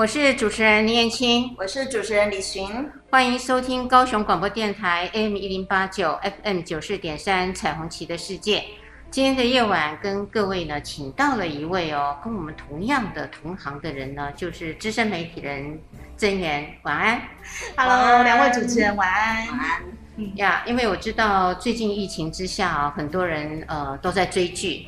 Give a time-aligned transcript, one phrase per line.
[0.00, 8.64] 我是主持人林燕青，我是主持人李寻，欢迎收听高雄广播电台 AM 一零八九 FM 九四点三彩虹旗的世界。
[9.10, 15.78] 今天的夜晚跟各位呢，请到了一位哦，跟我们同样的同行的人呢，就是资深媒体人
[16.16, 16.66] 曾源。
[16.84, 17.20] 晚安
[17.76, 19.82] ，Hello，两位主持人晚安，晚安。
[20.36, 24.86] 呀，yeah, 因为我知道最近疫情之下啊，很多人呃都在追剧。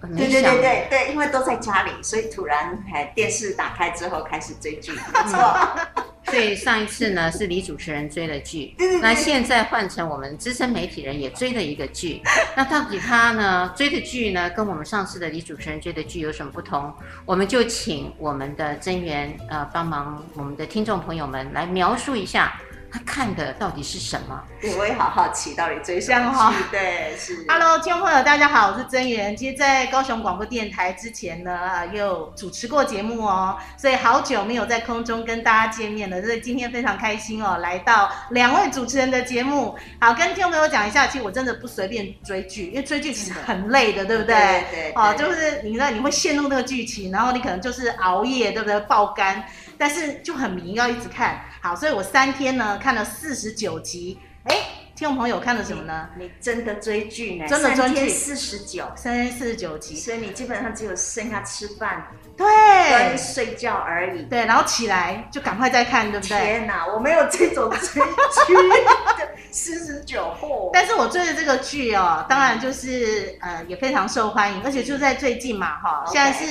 [0.00, 5.56] 对对对对对，因为都在家里，所以突然哎电视打开之后开始追剧，没错。
[6.30, 12.22] 所以上一次呢是李主持人追的剧，那现在换成我们资深媒体人也追了一个剧。
[12.56, 16.92] 那到底他呢追的剧呢跟我们上次的李主持人追的剧有什么不同？
[17.26, 22.60] 我们就请我们的增援呃帮忙我们的听众朋友们来描述一下。
[22.92, 24.42] 他看的到底是什么？
[24.76, 26.64] 我也好好奇，到底追什么剧？
[26.72, 27.44] 对，是。
[27.48, 29.36] Hello，听众朋友，大家好，我是曾源。
[29.36, 39.78] 其实，在高雄广播电台之前呢，啊，又主持过节目哦，所以好久没有在空中跟大家见面了，所以今天非常开心哦，来到两位主持人的节目。
[40.00, 44.34] 好，跟听众朋友讲一下，其实我真的不随便追剧，因为追剧其实很 累的，对不对？
[44.34, 44.92] 对对。
[44.96, 48.80] 哦，就是你知道你会陷入那个剧情，然后你可能就是熬夜，对不对？
[48.80, 49.44] 爆肝，
[49.78, 51.40] 但是就很迷，要一直看。
[51.60, 54.18] 好，所以我三天呢看了四十九集。
[54.44, 54.56] 哎，
[54.96, 56.08] 听众朋友看了什么呢？
[56.16, 57.46] 你，你真的追剧呢？
[57.46, 58.08] 真的追剧。
[58.08, 59.94] 四十九，三天四十九集。
[59.94, 64.22] 所以你基本上只有剩下吃饭，对，睡觉而已。
[64.22, 66.38] 对，然后起来就赶快再看，对不对？
[66.38, 68.54] 天哪，我没有这种追剧。
[69.52, 76.46] 四十九后，但是我追的这个剧哦，当然就是呃也非常受欢迎，而且就在最近嘛，哈，现在是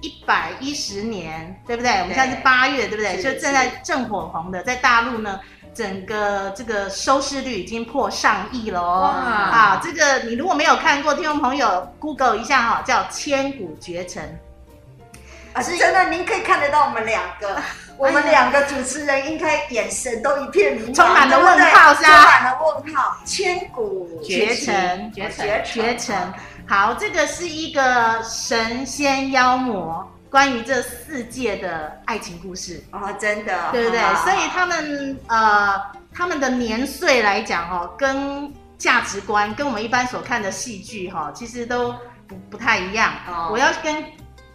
[0.00, 1.90] 一百一十年，对不对？
[2.00, 3.16] 我们现在是八月，对不对？
[3.22, 5.40] 就正在正火红的，在大陆呢，
[5.74, 9.04] 整个这个收视率已经破上亿了哦。
[9.04, 14.38] 啊，这个你如果没有看过，听众朋友 Google 一下哈，叫《千古绝尘》。
[15.58, 17.60] 啊，是真的，您可以看得到我们两个。
[17.98, 22.08] 我们两个主持人应该眼神都一片迷茫，充满了问号，是吧？
[22.08, 26.16] 充满了问号，千古绝尘，绝尘，绝尘。
[26.66, 34.00] 好，这个是一个神仙妖魔关于这四界的爱情故事哦，真的，对不对？
[34.24, 35.80] 所以他们呃，
[36.12, 41.92] 他们的年岁来讲哦，跟价值观跟我们一般所看的戏剧哈，其实都
[42.26, 43.12] 不不太一样。
[43.28, 44.02] 哦，我要跟。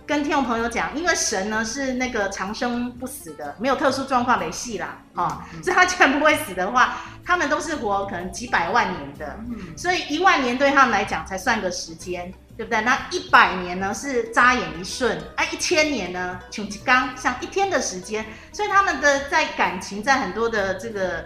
[0.07, 6.95] 跟听众朋友讲，因为神呢是那个长生不死的，没有特殊状况没戏啦，哦，所以他既然不会死的话，
[7.25, 9.37] 他们都是活可能几百万年的，
[9.75, 12.79] 所以一万年对他们来讲才算个时间，对不对？
[12.81, 21.25] 那一百年呢是眨眼一瞬，哎，一千年呢，穷极刚像一天的时间，所以他们的在感情，在很多的这个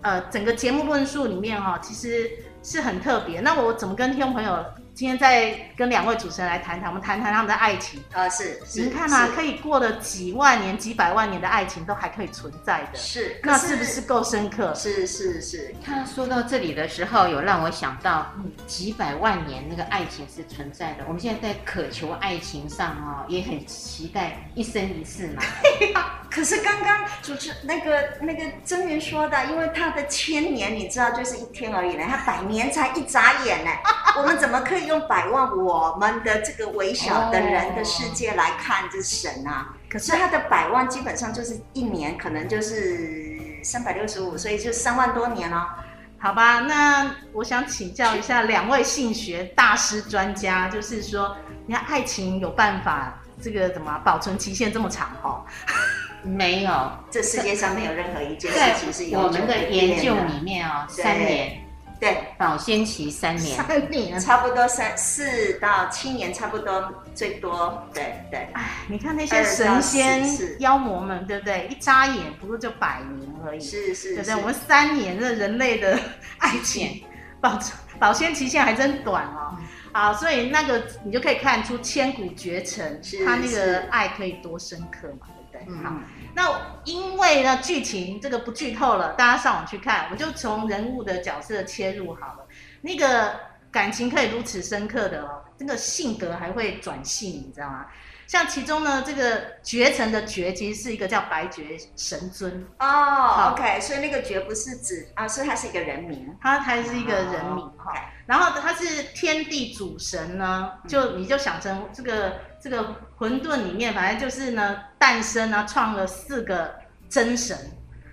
[0.00, 2.30] 呃整个节目论述里面哈、哦，其实
[2.62, 3.40] 是很特别。
[3.40, 4.64] 那我怎么跟听众朋友？
[4.98, 8.02] 今天再跟两位主持人来谈谈，我们谈谈他们的爱情。
[8.12, 14.74] 呃，是，您看啊，可以过了几万年、几百万年的爱情都还可以存在的，是，那是不是够深刻？
[14.74, 15.72] 是是是。
[15.86, 18.26] 他说到这里的时候，有让我想到，
[18.66, 21.04] 几百万年那个爱情是存在的。
[21.06, 25.40] 我们现在在渴求爱情上哦，也很期待一生一世嘛。
[26.28, 33.70] 可是刚刚主持那个那个曾云说的，因为他的千年你知道就是一天而已呢，他百年才一眨眼呢，
[34.16, 34.87] 我们怎么可以？
[34.88, 45.66] 用百万我们的这个微小的人的世界来看这神啊，可是他的百万基本上就是一年，可能就是三百六十五，所以就三万多年了，哦。
[46.20, 51.36] 好吧，那我想请教一下两位性学大师专家，就是说，
[51.66, 55.10] 你看爱情有办法这个怎么保存期限这么长？
[55.22, 55.44] 哦，
[56.24, 61.67] 没有，这世界上没有任何一件事情是有我们的研究里面哦，三年。
[62.00, 67.82] 对，保鲜期三年，三年差不多三四到七年，差不多最多。
[67.92, 71.66] 对对，哎，你看那些神仙妖魔们，对不对？
[71.68, 73.60] 一眨眼不过就百年而已。
[73.60, 74.36] 是是，对不对？
[74.36, 75.98] 我们三年，这人类的
[76.38, 77.02] 爱情
[77.42, 77.58] 保
[77.98, 79.58] 保鲜期限还真短哦。
[79.92, 85.84] 好，所以那个你就可以看出千古绝尘，他那个爱可以多深刻嘛，对不对？
[85.84, 85.94] 好。
[86.38, 92.46] 那因为呢，剧情这个不剧透了，大家上网去看，我就从人物的角色切入好了。
[92.82, 93.34] 那个
[93.72, 97.86] 感情可以如此深刻的哦，这个性格还会转性，你知道吗？
[98.28, 103.50] 像其中呢，这个绝尘的绝其实是一个叫白绝神尊哦。
[103.52, 107.90] OK，所以那个绝不是指啊，所以他是一个人名，他还是一个人名哈。
[107.90, 108.02] Oh, okay.
[108.26, 116.74] 然后他是天地主神呢，就你就想成这个这个混沌里面，反正就是呢诞生啊，创了四个
[117.08, 117.56] 真神。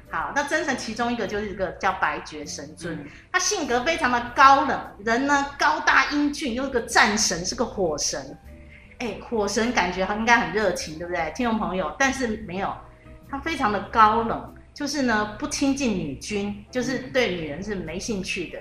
[0.10, 8.38] 好，那真神其中一个就是一个叫白绝神尊，嗯、他性格非常的高冷，人呢高大英俊，又是个战神，是个火神。
[9.00, 11.94] 哎，火神感觉他应该很热情，对不对，听众朋友？
[12.00, 12.74] 但是没有，
[13.30, 18.60] 他非常的高冷，就是呢不亲近女君，就是对女人是没兴趣的。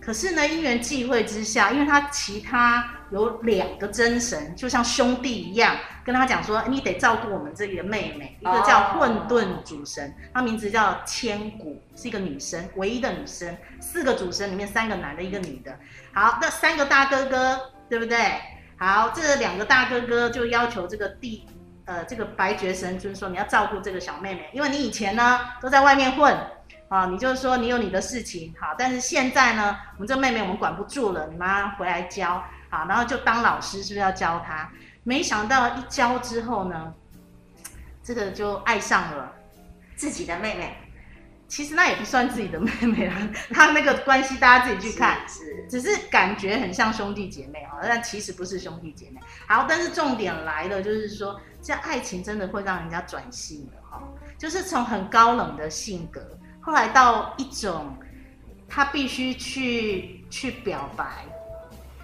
[0.00, 13.56] 可是呢，因缘际会之下，因为他其他有两个真神，就像兄弟一样，跟他讲说，你得照顾我们这里的妹妹，一个叫混沌主神，她名字叫千古，是一个女生，唯一的女生。
[13.80, 15.78] 四个主神里面，三个男的，一个女的。
[16.12, 18.18] 好，那三个大哥哥，对不对？
[18.78, 21.46] 好，这两个大哥哥就要求这个地，
[21.84, 26.36] 呃，这个白绝神尊说，你要照顾这个小妹妹，因为你以前呢都在外面混。
[26.88, 34.72] 啊，你就是说你有你的事情，好，但是现在呢，我们这妹妹我们管不住了，你妈回来教，好，然后就当老师，是不是要教他？
[35.04, 36.94] 没想到一教之后呢，
[38.02, 39.30] 这个就爱上了
[39.94, 40.74] 自己的妹妹。
[41.48, 43.14] 其实那也不算自己的妹妹啦，
[43.52, 49.20] 他那个关系大家自己去看，是，只是感觉很像兄弟姐妹哈，但其实不是兄弟姐妹。
[49.46, 54.02] 好，但是重点来了，就是说这爱情真的会让人家转性的哈，
[54.38, 56.26] 就是从很高冷的性格。
[56.62, 57.94] 后来到一种，
[58.66, 61.04] 他必须去去表白，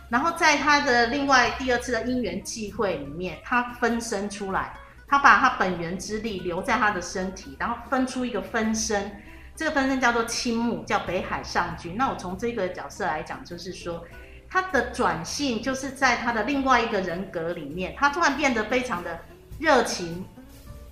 [0.09, 4.75] 然后在他的另外第二次的因缘际会里面，他分身出来，
[5.07, 9.21] 他把他本源之力留在他的身体，然后分出一个分身，
[9.55, 11.97] 这个分身叫做青木，叫北海上君。
[11.97, 14.05] 那我从这个角色来讲，就是说
[14.49, 19.19] 他的转性就是在他的另外一个人格里面，他突然变得非常的
[19.59, 20.25] 热情、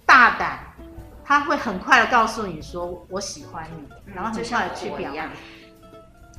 [0.05, 0.61] 大胆。
[1.29, 5.29] 他会很快的告诉你说我喜欢你，然后很快的去表达。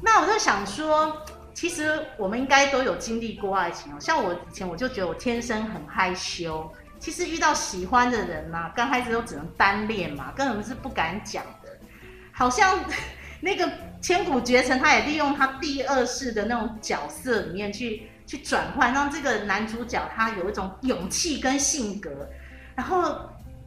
[0.01, 1.25] 那我就想说，
[1.57, 3.97] 其实我们应该都有经历过爱情哦。
[3.99, 11.69] 像我以前我就觉得我天生很害羞，其实遇到喜欢的人嘛，刚开始都只能单恋嘛，根本是不敢讲的。
[12.31, 12.77] 好像
[13.41, 13.67] 那个
[13.99, 22.29] 千古绝尘，他也利用他第二世的那种角色里面去去转换，让这个男主角他有一种勇气跟性格，
[22.75, 23.19] 然后。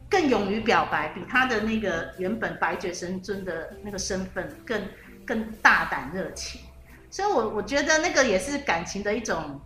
[0.09, 4.81] 更勇于表白，比他的那个原本白绝神尊的那个身份更
[5.25, 6.59] 更大胆热情，
[7.11, 9.61] 所以我我觉得那个也是感情的一种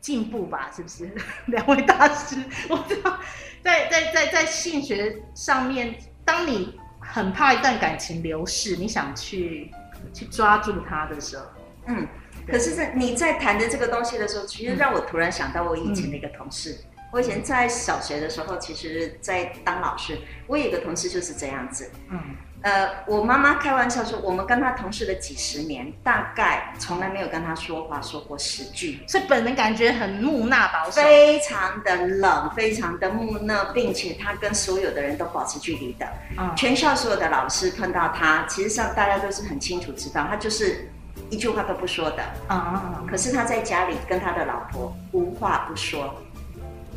[0.00, 1.10] 进步吧，是不是？
[1.46, 2.36] 两位大师，
[2.70, 3.18] 我知道
[3.62, 9.70] 在在在在性学上面，当你很怕一段感情流逝，你想去
[10.14, 11.44] 去抓住它的时候，
[11.86, 12.06] 嗯，
[12.46, 16.78] 可是，在你在谈的这个东西的时候，其实让我突然想到我以前的一个同事。
[16.80, 20.18] 嗯我以前在小学的时候，其实，在当老师，
[20.48, 21.88] 我有一个同事就是这样子。
[22.10, 22.20] 嗯，
[22.64, 36.08] 呃，我妈妈开玩笑说，我们跟他同事了几十年，大概从来没有跟他说话说过十句，所以本人感觉很木讷保守，非常的冷，非常的木讷，并且他跟所有的人都保持距离的。
[36.38, 40.90] 嗯，全校所有的老师碰到他，其实上大家都是很清楚知道，他就是
[41.28, 42.24] 一句话都不说的。
[42.48, 46.14] 啊，可是他在家里跟他的老婆无话不说。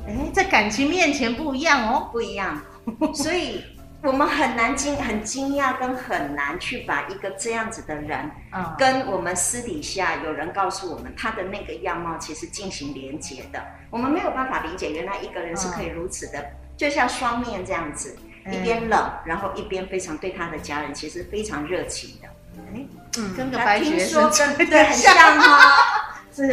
[0.07, 2.57] 哎，在感情面前不一样哦，不一样，
[3.13, 3.61] 所以
[4.03, 18.15] 我们很难惊，很惊讶，跟很难去把一个这样子的人，嗯，跟我们私底下有人告诉我们他的那个样貌，其实进行连接的，我们没有办法理解，原来一个人是可以如此的，嗯、就像双面这样子，
[18.51, 22.27] 一边冷，然后一边非常对他的家人，其实非常热情的。
[22.73, 22.85] 哎，
[23.17, 26.03] 嗯，跟个白学生对，很像 哈。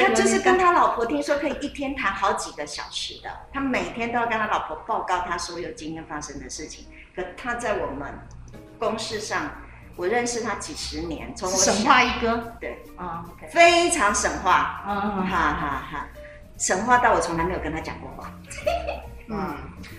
[0.01, 6.87] 他就是跟他老婆听说可以一天谈好几个小时的，他每天都要跟他老婆报告他所有今天发生的事情。
[7.15, 8.13] 可他在我们
[8.79, 9.51] 公事上，
[9.97, 13.49] 我认识他几十年，从我神话一哥，对，啊、oh, okay.
[13.51, 16.09] 非常神话，嗯，哈哈哈，
[16.59, 18.33] 神话到我从来没有跟他讲过话。
[19.31, 19.57] 嗯，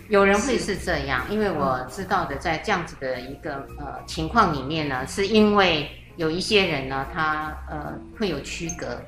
[0.10, 9.02] 有人会是这样，因为我知道的，在这样子的一个呃情况里面呢，是因为有一些人呢，他呃会有区隔。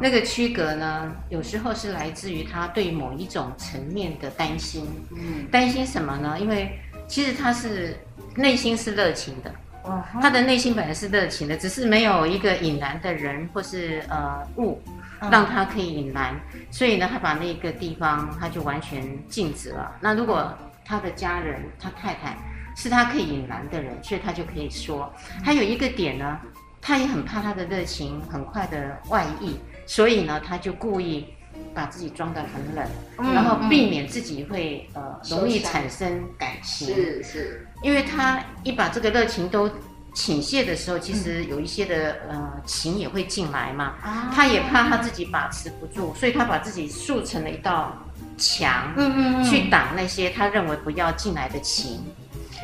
[0.00, 4.86] 那个区隔呢，有时候是来自于他对某一种层面的担心。
[5.10, 6.38] 嗯，担心什么呢？
[6.38, 6.78] 因为
[7.10, 7.96] 其实他是
[8.36, 9.52] 内心是热情的，
[9.82, 14.80] 哦，他的内心本来是热情的，只是没有一个引燃的人或是呃物，
[15.28, 16.38] 让他可以引燃，
[16.70, 19.90] 所以呢，他把那个地方他就完全静止了。
[20.00, 22.36] 那如果他的家人，他太太
[22.76, 25.12] 是他可以引燃的人，所以他就可以说。
[25.44, 26.38] 还有一个点呢，
[26.80, 29.58] 他也很怕他的热情很快的外溢。
[29.84, 31.26] 所以呢，他就故意
[31.74, 32.86] 把自己装得很冷，
[33.18, 36.94] 嗯然后避免自己会呃容易产生感情。
[36.94, 39.70] 是是，因为他一把这个热情都
[40.12, 43.94] 倾泻的时候，其实有一些的呃情也会进来嘛。
[44.02, 47.96] 啊他也怕他自己把持不住，所以他把自己塑成了一道
[48.36, 52.04] 墙，嗯嗯嗯去挡那些他认为不要进来的情。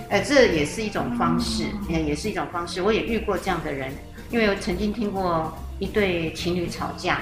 [0.08, 2.82] 呃，这也是一种方式，呃也是一种方式。
[2.82, 3.90] 我也遇过这样的人，
[4.30, 7.20] 因为我曾经听过一对情侣吵架，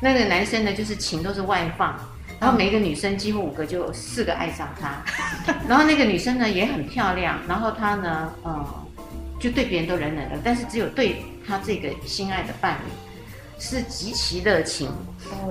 [0.00, 1.94] 那个男生呢就是情都是外放，
[2.38, 5.02] 然后每一个女生几乎五个就四个爱上他，
[5.68, 8.64] 然后那个女生呢也很漂亮，然后他呢，呃，
[9.40, 12.90] 就对别人都冷冷的，但是只有对他这个心爱的伴侣
[13.58, 14.90] 是极其热情。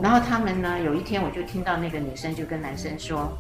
[0.02, 3.38] 然后他们呢，有一天我就听到那个女生就跟男生说。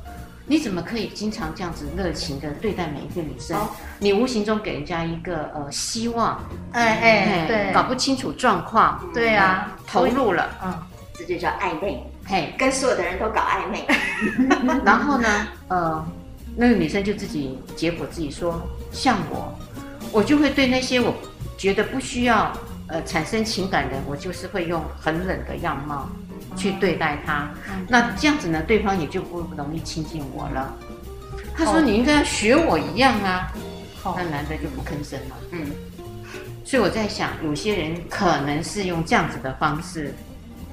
[0.47, 3.57] 你怎么可以经常这样子热情的对待每一个女生？
[3.57, 3.67] 哦。
[3.97, 6.39] 你无形中给人家一个呃希望，
[6.71, 10.71] 哎哎，对，搞不清楚状况，对啊，投入了，嗯，
[11.17, 13.85] 这就叫暧昧，嘿，跟所有的人都搞暧昧。
[14.83, 16.05] 然后呢，呃，
[16.55, 19.53] 那个女生就自己结果自己说，像我，
[20.11, 21.13] 我就会对那些我
[21.57, 22.51] 觉得不需要
[22.87, 26.09] 呃产生情感的，我就是会用很冷的样貌
[26.55, 27.49] 去对待他。
[27.87, 30.75] 那这样子呢，对方也就不容易亲近我了。
[31.57, 33.49] 他说：“你应该要学我一样啊。”
[34.03, 35.35] 那男的就不吭声了。
[35.51, 35.71] 嗯，
[36.65, 40.13] 所以我在想，有些人可能是用这样子的方式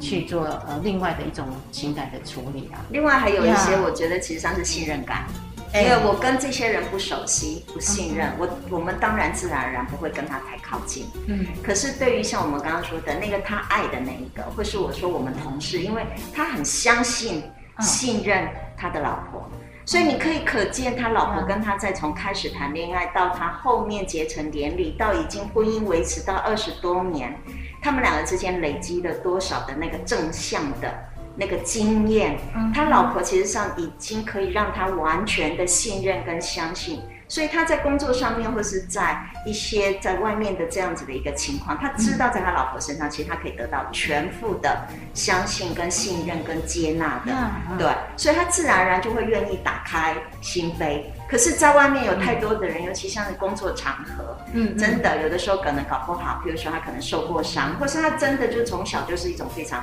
[0.02, 2.84] 去做呃另外的一种情感的处理啊。
[2.90, 5.24] 另外还有一些，我觉得其实上是信任感。
[5.72, 5.82] 哎。
[5.82, 11.06] 因为我跟这些人不熟悉、不信任，我我们当然自然而然不会跟他太靠近。
[11.28, 16.04] 嗯，可是对于像我们刚刚说的那个他爱的那一个，或是我说我们同事，因为
[16.34, 17.42] 他很相信、
[17.80, 19.48] 信任他的老婆，
[19.86, 27.34] 所以你可以可见他老婆跟他在从开始谈恋爱到他后面结成连理，到已经婚姻维持到二十多年，
[27.82, 30.90] 他们两个之间累积了多少的那个正向的。
[31.34, 32.38] 那个经验，
[32.74, 37.00] 他老婆其实上已经可以让他完全的信任跟相信，
[37.32, 47.32] 所以他在工作上面或是在一些在外面的这样子的一个情况，他知道在他老婆身上，其实他可以得到全副的相信跟信任跟接纳的，
[47.78, 51.04] 对，所以他自然而然就会愿意打开心扉。
[51.26, 59.82] 可是，在外面有太多的人，尤其像是工作场合，嗯，真的有的时候可能搞不好，比如说他可能受过伤，或是他真的就从小就是一种非常。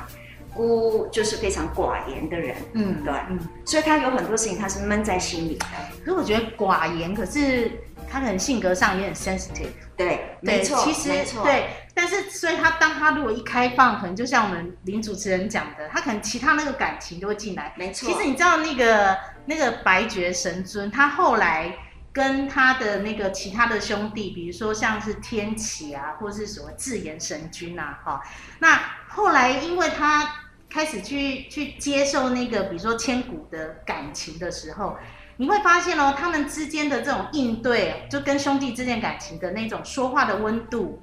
[0.54, 5.66] 孤就是非常寡言的人，嗯，对，嗯，所以他有很多事情他是闷在心里的。
[6.04, 7.70] 可是我觉得寡言，可是
[8.10, 18.08] 他可能性格上也很 sensitive，对，没错，其实没错，对，但是所以他当他如果一开放，可能就像我们林主持人讲的，他可能其他那个感情就会进来，没错。
[18.10, 19.16] 其实你知道那个
[19.46, 21.72] 那个白绝神尊，他后来
[22.12, 28.20] 跟他的那个其他的兄弟，比如说像是天启啊，或是什么智妍神君啊，哈，
[28.58, 28.80] 那
[29.10, 30.36] 后来因为他。
[30.72, 34.96] 开始去去接受那个，比如说千古的感情的时候，
[35.36, 41.02] 你会发现哦，他们之间的这种应对，就跟兄弟之间感情的那种说话的温度，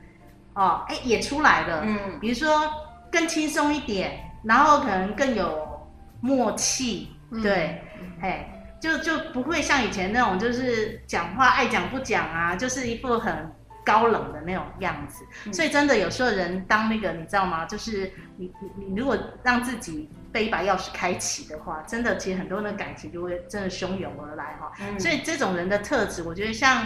[0.53, 1.81] 哦，哎，也出来了。
[1.83, 2.71] 嗯，比如说
[3.11, 5.85] 更轻松一点，然后可能更有
[6.21, 7.09] 默契，
[7.43, 7.83] 对，
[8.21, 13.51] 哎、嗯，就就不会像以前那种，就是讲话爱讲不讲啊，就是一副很。
[13.87, 17.63] 高冷的那种样子，所以真的有时候人当那个你知道吗？
[17.63, 24.69] 就是你你你如果让自己被一把钥匙开启的话，真的其实很多的感情就会真的汹涌而来哈。
[24.81, 26.85] 嗯、所以这种人的特质，我觉得像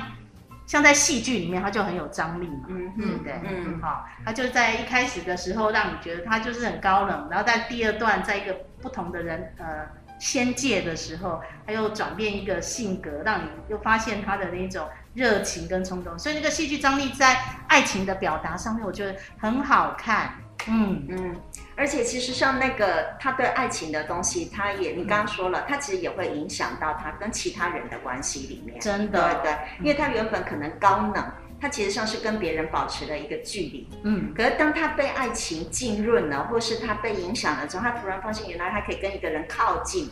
[0.67, 3.79] 像在戏剧里面，他就很有张力嘛，嗯嗯对，嗯。
[3.81, 9.87] 好，他就在一开始的时候让你觉得他就是很高冷，然后在第二段，在一个不同的人呃
[10.21, 14.87] 仙界的时候，他又转变一个性格，让你又发现他的那种。
[15.13, 17.37] 热情跟冲动，所以那个戏剧张力在
[17.67, 20.35] 爱情的表达上面，我觉得很好看。
[20.67, 21.35] 嗯嗯，
[21.75, 28.79] 而且其实像那个他对爱情的东西，他也你刚刚说了，他其实也会影响到他跟其他人的关系里面。
[28.79, 33.87] 真的，对对，因为他原本可能高冷，他其实上是跟别人保持了一个距离。
[34.03, 40.09] 嗯，可是当他被爱情浸润了，或是他被影响了之后，他突然发现原来他可以跟一个人靠近。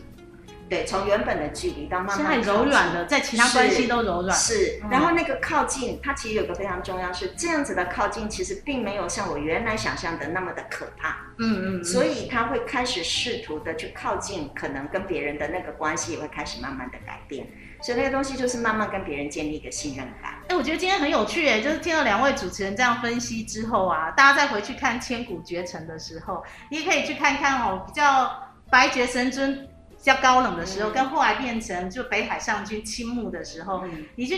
[0.69, 4.37] 对，从原本的距离到慢慢柔软的，在其他关系都柔软。
[4.37, 11.17] 是，然后那个靠近，它其实有个非常重要，是这样子的靠近，其实并没有像我原来想象的那么的可怕。
[11.39, 11.83] 嗯嗯。
[11.83, 17.47] 所以他会开始试图的去靠近，可能跟别人的那个关系也会开始慢慢的改变。
[17.81, 20.35] 所以那个东西就是慢慢跟别人建立一个信任感。
[20.47, 28.31] 哎，我觉得今天很有趣哎，就是听了两位主持人这样分析之后啊，大家再回去看《千古绝尘》的时候，你也可以去看看哦，比较
[28.69, 29.67] 白绝神尊。
[30.01, 34.37] 比较高冷的时候，嗯、跟后来变成就北海上君倾慕的时候，嗯、你就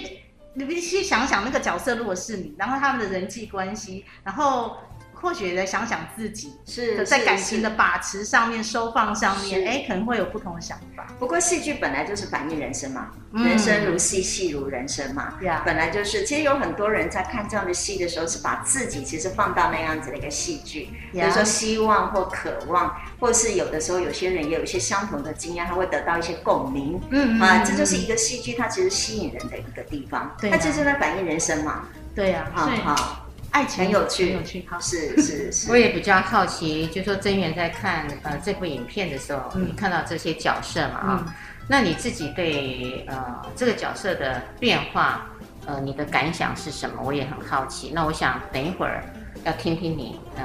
[0.55, 4.77] 你必须想想那个角色如果是你，然后他们的人际关系，然后
[5.21, 11.07] 或许也在想想自己，是在感情的把持上面、收放上面，哎，可能会有不同的想法。
[11.19, 15.35] 不过戏剧本来就是反映人生嘛，嗯、人生如戏，戏如人生嘛。
[15.39, 16.23] 对啊，本来就是。
[16.25, 26.99] 其实有很多人在看这样的戏的时候，是把自己其实放到那样子的一个戏剧，比如说希望或渴望，或是有的时候有些人也有一些相同的经验，他会得到一些共鸣。
[27.09, 30.35] 嗯啊，这就是一个戏剧，它其实吸引人的一个地方。
[30.39, 31.87] 对、啊，它就是在反映人生嘛。
[32.15, 33.20] 对呀、啊，好好。
[33.51, 35.69] 爱情很有趣，很有趣，是是是。
[35.69, 41.33] 我也比较好奇，就说真源在看呃这部影片的时候，嗯、你看到这些角色嘛啊、嗯？
[41.67, 45.27] 那你自己对呃这个角色的变化，
[45.65, 47.01] 呃你的感想是什么？
[47.03, 47.91] 我也很好奇。
[47.93, 49.03] 那我想等一会儿
[49.43, 50.43] 要听听你呃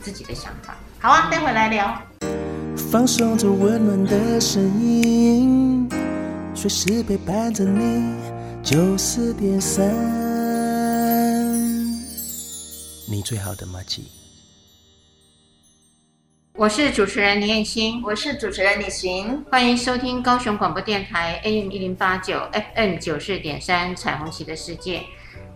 [0.00, 0.74] 自己的想法。
[0.98, 2.02] 好啊，待会来聊。
[2.90, 5.88] 放松着温暖的声音，
[6.54, 8.14] 随时陪伴着你，
[8.62, 10.25] 九四点三。
[13.08, 14.04] 你最好的马吉，
[16.54, 22.40] 我是主持人林燕青，我是主持人李行，欢迎收听高雄广播电台 AM 一零八九
[22.74, 25.04] FM 九四点三彩虹旗的世界。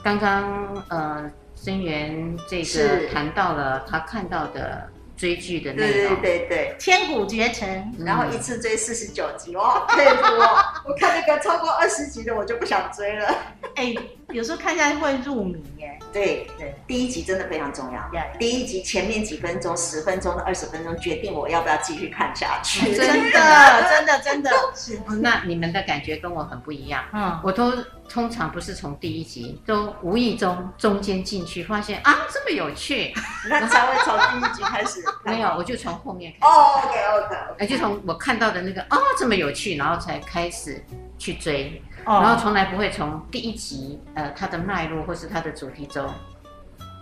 [0.04, 4.88] 刚刚呃，曾源这个谈到了他看到的。
[5.16, 10.64] 追剧的内容，对对对，千古绝尘，然后一次追四十九集，我好佩服哦！
[10.88, 13.26] 我看那个超过二十集的，我就不想追了。
[13.74, 13.94] 哎，
[14.32, 15.98] 有时候看下来会入迷耶。
[16.12, 18.00] 对对，第一集真的非常重要。
[18.12, 18.36] Yeah.
[18.38, 22.92] 第一集前面几分钟、十分钟到二十分钟，决定我要不要继续看下去。
[22.96, 24.98] 真的，真的，真的是。
[25.20, 27.04] 那你们的感觉跟我很不一样。
[27.12, 27.72] 嗯，我都。
[28.12, 33.14] 通常不是从第一集，都无意中中间进去，发现啊这么有趣，
[33.48, 35.00] 那才会从第一集开始。
[35.24, 36.52] 没有，我就从后面开始。
[36.52, 40.84] 哦，OK OK，哎，就从我看到的那个啊这么有趣，然后才开始
[41.20, 46.12] 去追，然后从来不会从第一集呃它的脉络或是它的主题中，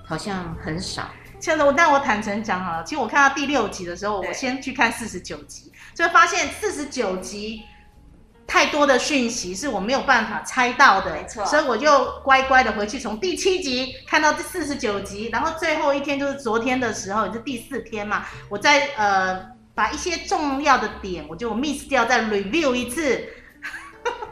[0.05, 1.09] 好像很少。
[1.41, 7.63] 现在我但我坦诚讲好了，其实我看到第六集的时候，我先去看四十九集，就发现四十九集。
[8.51, 19.39] 太多的讯息是我没有办法猜到的，没错，所以我就乖乖的回去，从第七集看到第四十九集，然后最后一天就是昨天的时候，也是第四天嘛，我再呃
[19.75, 23.23] 把一些重要的点我就 miss 掉，再 review 一次，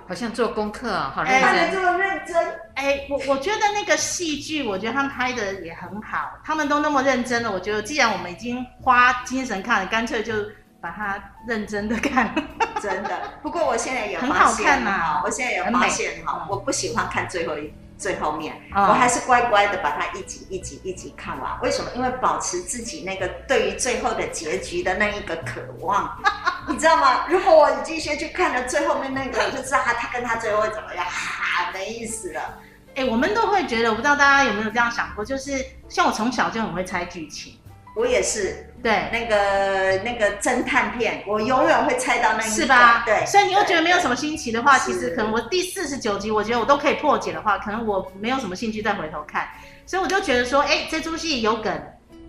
[0.08, 2.36] 好像做功课啊，好认真，欸、这么认真，
[2.74, 10.32] 哎、欸，我我觉得那个戏剧，我觉得他们拍的也很好，他们都那么认真了，我觉得既然我们已经花精神看了，干脆就。
[10.78, 12.32] 把它认真的看，
[12.80, 13.18] 真的。
[13.42, 21.58] 不过我现在也很好看嘛，我现在也发现哈，我不喜欢看最后一最后面，我还是乖乖的把它一集一集一集看完。
[21.60, 21.90] 为什么？
[21.94, 26.16] 因为保持自己那个对于最后的结局的那一个渴望，
[26.68, 27.26] 你知道吗？
[27.28, 32.58] 如果我继续去看了最后面那个，我就知道他他跟他最后会怎么样，哈，没意思了。
[32.94, 37.58] 哎，我们都会觉得，我不知道大家有没有这样想过，就是像我从小就很会猜剧情。
[37.96, 39.08] 我也是，对。
[39.10, 43.02] 那个那个侦探片，我永远会猜到那一个，是吧？
[43.04, 49.48] 对，所以你又觉得没有什么新奇的话，其实可能我第四十九集，我觉得我都可以破解的话，可能我没有什么兴趣再回头看，
[49.86, 51.72] 所以我就觉得说，哎，这出戏有梗，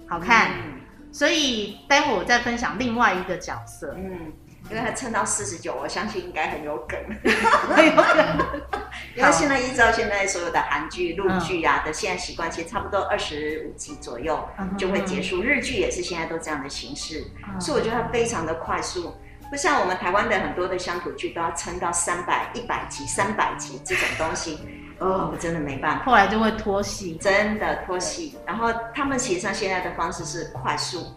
[0.07, 0.79] 好看，嗯，
[1.11, 4.33] 所以待会儿我再分享另外一个角色，嗯。
[4.69, 6.99] 因为他撑到四十九，我相信应该很有梗，
[7.73, 8.27] 很有梗。
[9.17, 15.41] 因为现在依照现在所有的韩剧、陆剧啊的现在习惯，其实差不多二十五集左右就会结束。
[15.41, 17.23] 日剧也是现在都这样的形式，
[17.59, 19.15] 所以我觉得它非常的快速，
[19.49, 24.59] 不像我们台湾的很多的乡土剧都要撑到三百、一百集、三百集这种东西，
[24.99, 26.05] 哦，我真的没办法。
[26.05, 28.37] 后来就会拖戏，真的拖戏。
[28.45, 31.11] 然后他们实际上现在的方式是快速。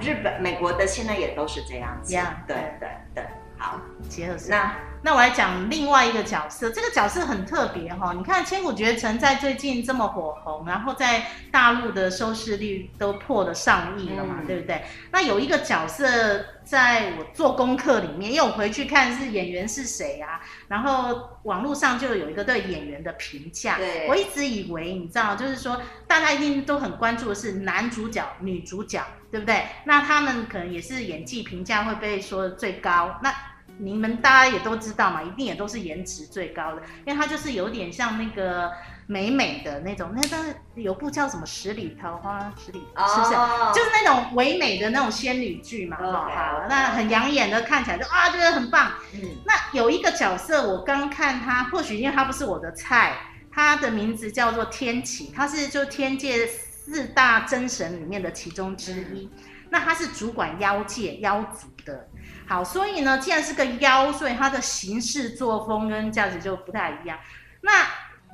[0.00, 2.14] 日本、美国的现在也都是这样子。
[2.14, 2.26] Yeah.
[2.46, 3.24] 对对对，
[3.58, 4.72] 好，结合那
[5.06, 8.14] 那我来讲另外一个角色，这个角色很特别哈、哦。
[8.14, 14.82] 你看《千古绝尘》在最近这么火红，然后在大陆的收视率都破了上亿了嘛、嗯，对不对？
[15.12, 23.76] 那有一个角色，在我做功课里面，因为我回去看是演员是谁啊，然后网络上就有一个对演员的评价。
[23.76, 29.66] 对，我一直以为你知道，就是说大家一定都很关注的是男主角、女主角，对不对？
[29.84, 33.20] 那他们可能也是演技评价会被说最高。
[33.22, 33.32] 那
[33.78, 38.72] 你们大家也都知道嘛，一定也都是颜值最高的，因为它就是有点像那个
[39.06, 40.36] 美美的那种，那个
[40.74, 43.74] 有部叫什么《十里桃花》，十里是不是？Oh.
[43.74, 46.66] 就是那种唯美的那种仙女剧嘛，好？
[46.68, 48.92] 那很养眼的，看起来就啊，觉得很棒。
[49.14, 53.16] 嗯，那有一个角色，我刚看他，或许因为他不是我的菜，
[53.52, 59.40] 他的名字叫做天启，他是就天界四大真神里面的其中之一，嗯、
[59.76, 62.08] 那他是主管妖界妖族的。
[62.48, 67.18] 好，所以呢，既然是个妖，所以他的行事作风跟价值就不太一样。
[67.60, 67.86] 那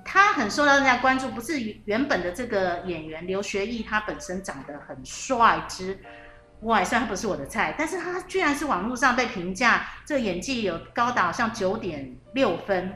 [0.05, 5.98] 他很受到人家关注，不是原本的这个演员刘学义，他本身长得很帅之
[6.61, 12.94] 外，虽然他不是我的菜，但是他居然是网络上被评价这个演技有高达像九点六分。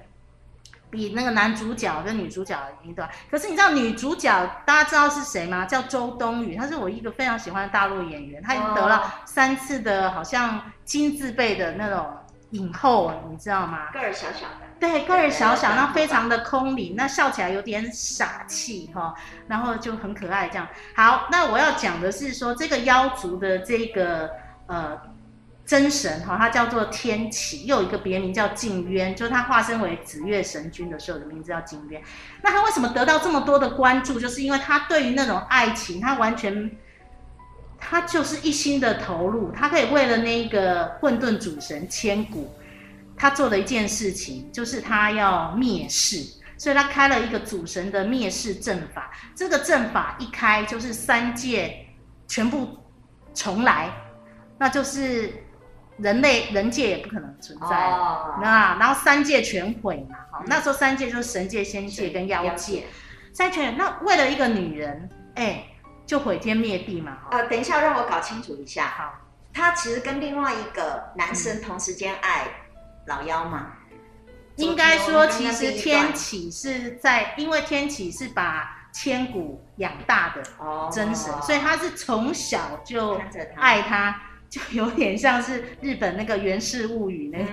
[0.97, 4.31] 比那个男主角跟女主角一段，可是你知道女主角
[4.65, 5.67] 大家知道是谁吗？
[5.67, 12.07] 叫周冬雨，她是我一个非常喜欢的大陆演员，她已经得了三次的好像金字辈的那种
[12.53, 13.91] 影后，你知道吗？
[13.93, 19.15] 个儿小小的，对，个儿小小，那非常的空灵，那笑起来有点傻气哈，
[19.47, 20.67] 然后就很可爱这样。
[20.95, 24.31] 好，那我要讲的是说这个妖族的这个
[24.67, 24.99] 呃。
[25.67, 32.01] 真神哈，他叫做天启，又有一个别名叫静渊，就是他化身为紫月神君的时候的名字叫静渊。
[32.41, 34.21] 那他为什么得到这么多的关注？
[34.21, 36.71] 就是因为他对于那种爱情，他完全，
[37.81, 39.51] 他就是一心的投入。
[39.51, 42.55] 他可以为了那个混沌主神千古，
[43.17, 46.23] 他做的一件事情就是他要灭世，
[46.57, 49.11] 所以他开了一个主神的灭世阵法。
[49.35, 51.85] 这个阵法一开，就是三界
[52.29, 52.79] 全部
[53.35, 53.91] 重来，
[54.59, 55.43] 那就是。
[55.99, 57.69] 人类人界也不可能存在，
[58.43, 58.83] 那、oh.
[58.83, 62.85] 然后三界全毁嘛，哈、嗯，那时候三界就是神界、仙界跟妖界，
[63.33, 63.75] 三全。
[63.79, 65.71] 那为了一个女人，哎、欸，
[66.05, 67.17] 就毁天灭地嘛。
[67.31, 69.21] 呃，等一下，让我搞清楚一下哈，
[69.55, 72.47] 他其实跟另外一个男生同时间爱
[73.07, 73.69] 老妖嘛？
[73.89, 73.99] 嗯、
[74.57, 80.43] 应该说，其实天启是在，因为天启是把千古养大的
[80.91, 81.43] 真神，oh.
[81.43, 83.19] 所以他是从小就
[83.57, 84.15] 爱他。
[84.49, 87.45] 就有点像是日本那个《源氏物语》那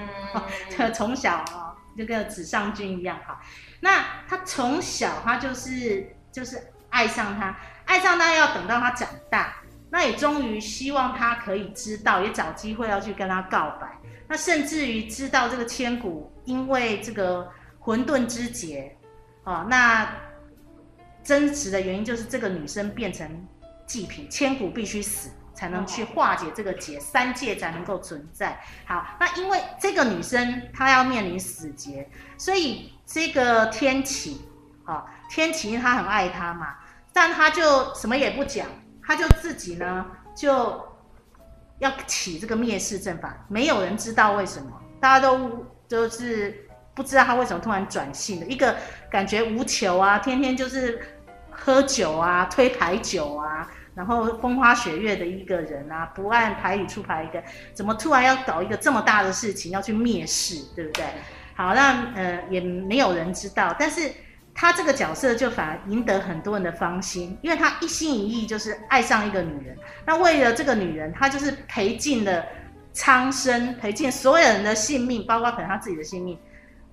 [0.78, 3.42] 个，从、嗯、 小啊，就跟纸上君一样哈。
[3.80, 9.56] 那他从小他就是就是爱上他，爱上他要等到他长大，
[9.90, 13.88] 那也终于希望他可以知道，也找机会要去跟他告白。
[14.28, 18.96] 那甚至于知道这个千古因为这个混沌之劫，
[19.44, 20.10] 哦，那
[21.24, 23.48] 真实的原因就是这个女生变成
[23.86, 25.30] 祭品，千古必须死。
[25.54, 28.60] 才能去化解这个结，三界才能够存在。
[28.86, 34.46] 好，那因为这个女生她要面临死劫，所以这个天启，
[34.86, 36.76] 啊，天启他很爱她嘛，
[37.14, 38.68] 但他就什么也不讲，
[39.06, 40.84] 他就自己呢就
[41.80, 48.76] 要起这个灭世阵法，没有人知道为什么，大家都就是不知道他为什么突然转性的，一个
[49.10, 51.00] 感觉无求啊，天天就是
[51.52, 53.70] 喝酒啊，推牌九啊。
[53.96, 61.06] 然后风花雪月的一个人啊，不按牌理出牌一个，怎么突然要搞一个这么大的事情，要去灭世，对不对？
[61.56, 64.12] 好，那呃也没有人知道，但是
[64.56, 72.44] 他这个角色就反而赢得很多人的芳心，因为他一心一意就是爱上一个女人，那为了这个女人，他就是赔尽了
[72.92, 76.38] 苍生，赔尽所有人的性命，包括可能他自己的性命，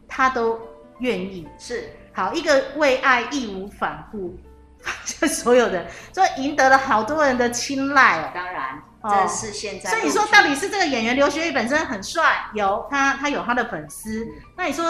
[0.06, 0.60] 他都
[0.98, 1.48] 愿意。
[1.58, 4.36] 是，好，一个为爱义无反顾。
[5.04, 8.30] 就所有的，所以赢得了好多人的青睐哦。
[8.34, 9.90] 当然，这是现在。
[9.90, 14.26] 所以你说到底是这个演员刘学义本身很帅，有他他有他的粉丝。
[14.56, 14.86] 那你说，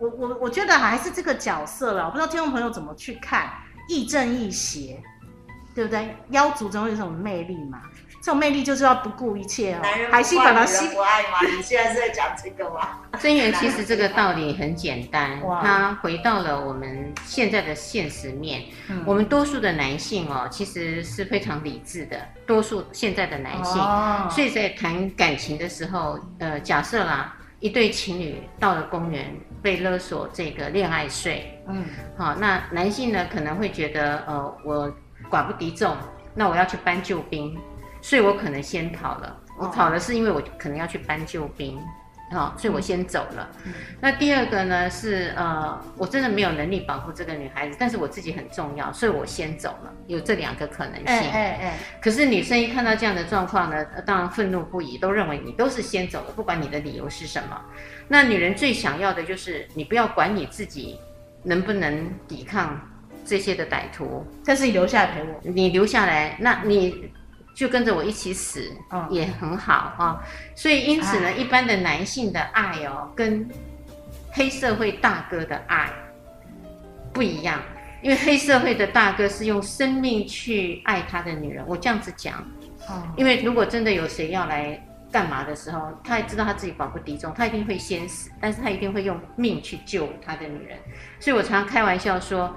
[0.00, 3.50] 我我我觉得还是这个角色了，我不知道听众朋友怎么去看，
[3.88, 5.02] 亦正亦邪，
[5.74, 6.16] 对不对？
[6.30, 7.82] 妖族总有一种魅力嘛。
[8.20, 9.78] 这种魅力就是要不顾一切哦。
[9.82, 11.38] 男人不爱，女人不爱吗？
[11.56, 13.00] 你现在是在讲这个吗？
[13.18, 18.64] 真源其实这个道理很简单，他回到了我们现在的现实面。
[18.88, 22.20] 嗯、我们多数的男性哦，其实是非常理智的。
[22.46, 31.84] 多数现在的男性，哦、所以在谈感情的时候，呃，假设啦，一对情侣到了公园被勒索这个恋爱税，嗯，
[32.18, 34.92] 好，那男性呢可能会觉得，呃，我
[35.30, 35.96] 寡不敌众，
[36.34, 37.58] 那我要去搬救兵。
[38.02, 41.78] 所以我可能先跑了，我跑了是因为我可能要去搬救兵，
[42.32, 43.48] 好，所以我先走了。
[43.64, 49.92] 嗯、那第二个呢是呃，我真的没有能力保护这个女孩子，但是我自己很重要，所以我先走了。
[50.06, 51.06] 有这两个可能性。
[51.06, 51.78] 哎哎哎。
[52.00, 57.60] 可是女生一看到这样的状况呢，当然愤怒不已，都认为你都是先走了，不管你的理由是什么。
[58.08, 60.98] 那女人最想要的就是你不要管你自己
[61.42, 62.80] 能不能抵抗
[63.24, 67.12] 这些的歹徒，但是你留下来陪我，你留下来，那你。
[67.54, 68.70] 就跟着我一起死，
[69.10, 70.20] 也很好啊、哦。
[70.54, 73.48] 所以因此呢，一般的男性的爱哦，跟
[74.32, 75.90] 黑社会大哥的爱
[77.12, 77.60] 不一样。
[78.02, 81.62] 因为黑社会的大哥是用生命去爱他的女人。
[81.68, 82.42] 我这样子讲，
[83.14, 84.82] 因为如果真的有谁要来
[85.12, 90.78] 干嘛的时候，他也知道他自己寡不敌众，他一定会先死，但是他一定会用命去救他的女人。
[91.18, 92.56] 所以我常常开玩笑说，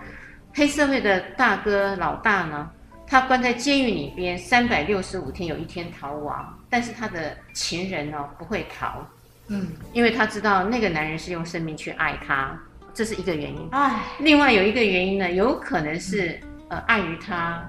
[0.53, 2.71] 黑社会的大哥老大呢，
[3.13, 9.08] 他关在监狱里边三百六十五天，有一天逃亡，但是他的情人呢、哦、不会逃，
[9.49, 12.60] 嗯，因为他知道那个男人是用生命去爱他，
[12.91, 13.69] 这是一个原因。
[13.69, 17.63] 哎，另外有一个原因呢，有可能是呃碍于他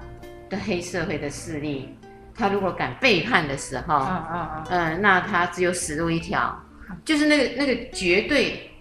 [0.49, 1.95] 的黑社会的势力，
[2.35, 6.59] 他如果敢背叛的时候，嗯嗯嗯，呃，那他只有死路一条，
[7.03, 8.71] 就是那个那个绝对，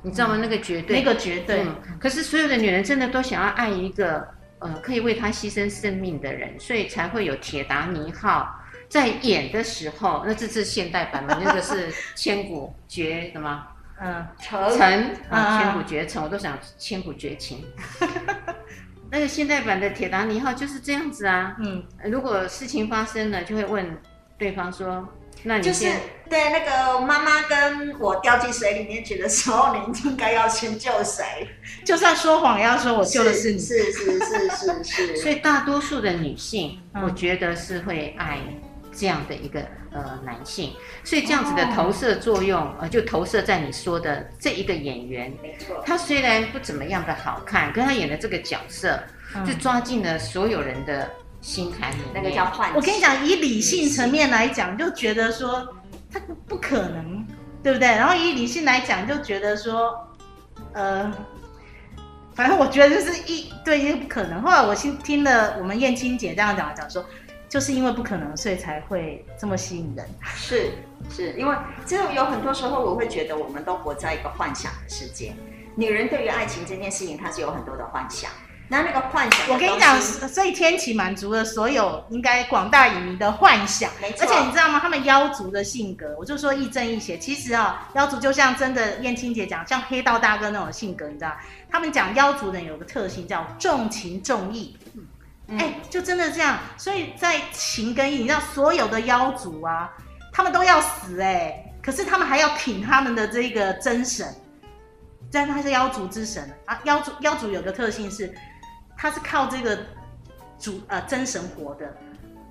[0.00, 0.38] 你知道吗？
[0.40, 1.60] 那个绝对，那个绝对。
[1.64, 4.26] 嗯，可是所有的女人真的都想要爱一个
[4.64, 8.60] 呃可以为他牺牲生命的人，所以才会有铁达尼号。
[8.88, 13.66] 在演的时候，那这是现代版的，那个是千古绝什么？
[14.00, 17.64] 嗯，成啊，千古绝尘，我都想千古绝情。
[19.10, 21.56] 那个现代版的铁达尼号就是这样子啊。
[21.60, 23.96] 嗯，如果事情发生了，就会问
[24.36, 25.08] 对方说
[25.44, 25.86] ：“那你……”就是
[26.28, 31.24] 对那个妈妈跟我掉进水里面去的时候，你应该要先救谁？
[31.84, 33.58] 就算说谎，也要说我救的是你。
[33.58, 35.16] 是是是是是，是。
[35.18, 38.38] 所以大多数的女性，嗯、我觉得是会爱。
[38.96, 45.82] 这样的一个呃男性，所以这样子的投射作用，哦、呃，就投射在你说的这一个演员，没错。
[45.84, 48.96] 他虽然不怎么样的好看，可他演的这个角色，
[49.34, 51.10] 嗯、就抓进了所有人的
[51.44, 52.06] 心坎里面。
[52.14, 52.74] 那个叫幻想。
[52.74, 55.68] 我跟你讲，以理性层面来讲，就觉得说
[56.10, 57.24] 他不可能，
[57.62, 57.86] 对不对？
[57.86, 59.94] 然后以理性来讲，就觉得说，
[60.72, 61.12] 呃，
[62.34, 64.40] 反正我觉得就是一对一不可能。
[64.40, 67.04] 后来我听听了我们燕青姐这样讲讲说。
[67.46, 70.04] 就是因为不可能，所以才会这么吸引人。
[70.34, 70.72] 是，
[71.08, 75.32] 是因为其实有很多时候，我会觉得我们都活在一个幻想的世界。
[75.76, 78.28] 女人对于爱情这件事情，她是有很多的幻想。
[78.68, 83.90] 那那个幻想，我跟你讲，所以天启满足了所有应该广大影迷的幻想。
[84.00, 84.26] 没错。
[84.26, 84.80] 而且你知道吗？
[84.80, 87.18] 他们妖族的性格，我就说亦正亦邪。
[87.18, 91.36] 其实啊，妖族就像真的燕青姐讲，像黑道大哥那种性格，你知道？
[91.70, 94.76] 他们讲妖族人有个特性叫重情重义。
[95.46, 99.92] 哎、欸，就真的这样，所以在情跟义，你知道所有的妖族啊，
[100.32, 104.26] 他们都要死哎、欸，可是他们还要挺他们的这个真神，
[105.30, 106.80] 但他是妖族之神啊。
[106.84, 108.34] 妖族妖族有个特性是，
[108.96, 109.78] 他是靠这个
[110.58, 111.94] 主呃真神活的，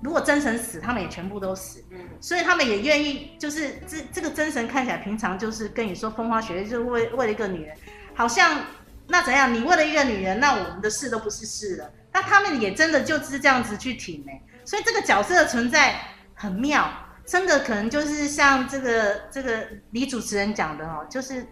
[0.02, 1.82] 如果真神死，他们也全部都死。
[1.90, 7.76] 嗯，所以他们也愿意，就是这这个真神看起来平常就是跟你说风花雪月，就是为为了一个女人，
[8.14, 8.60] 好像
[9.06, 9.52] 那怎样？
[9.52, 11.90] 你为了一个女人，那我们的事都不是事了。
[12.12, 16.00] 那他们也真的就是这样子去挺哎，所以这个角色的存在
[16.34, 16.88] 很妙，
[17.26, 21.44] 真的可能就是像这个这个李主持人讲的哦，就是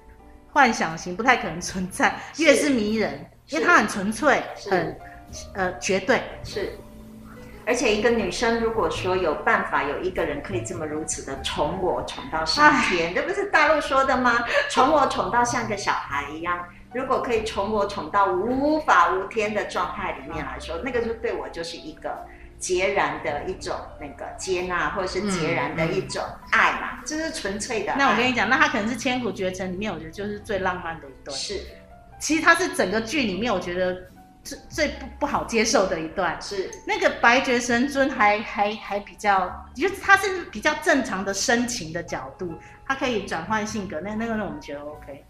[0.51, 4.99] 幻想型不太可能存在，越是迷人，因为它很纯粹，很
[5.55, 6.73] 呃绝对是。
[7.65, 14.45] 而且一个女生如果说有办法有一个人可以这么如此的宠我宠到上天，这不是大陆说的吗？
[14.69, 16.65] 宠我宠到像个小孩一样。
[16.93, 22.27] 如果可以宠我宠到无法无天的状态里面来说，那个就对我就是一个
[22.59, 27.95] 截然的一种那个接纳，或者是截然的一种爱嘛，这、嗯嗯、是纯粹的。
[27.97, 31.35] 那我跟你讲，那他可能是《千古绝尘》里面，我觉得就是最浪漫的一段。
[31.35, 31.61] 是，
[32.23, 34.01] 其实他是整个剧里面我觉得
[34.45, 36.41] 最最不不好接受的一段。
[36.41, 42.55] 是，那个白绝神尊还还还比较，就是他是比较正常的深情的角度，
[42.87, 45.25] 他可以转换性格，那那个那我们觉得 OK，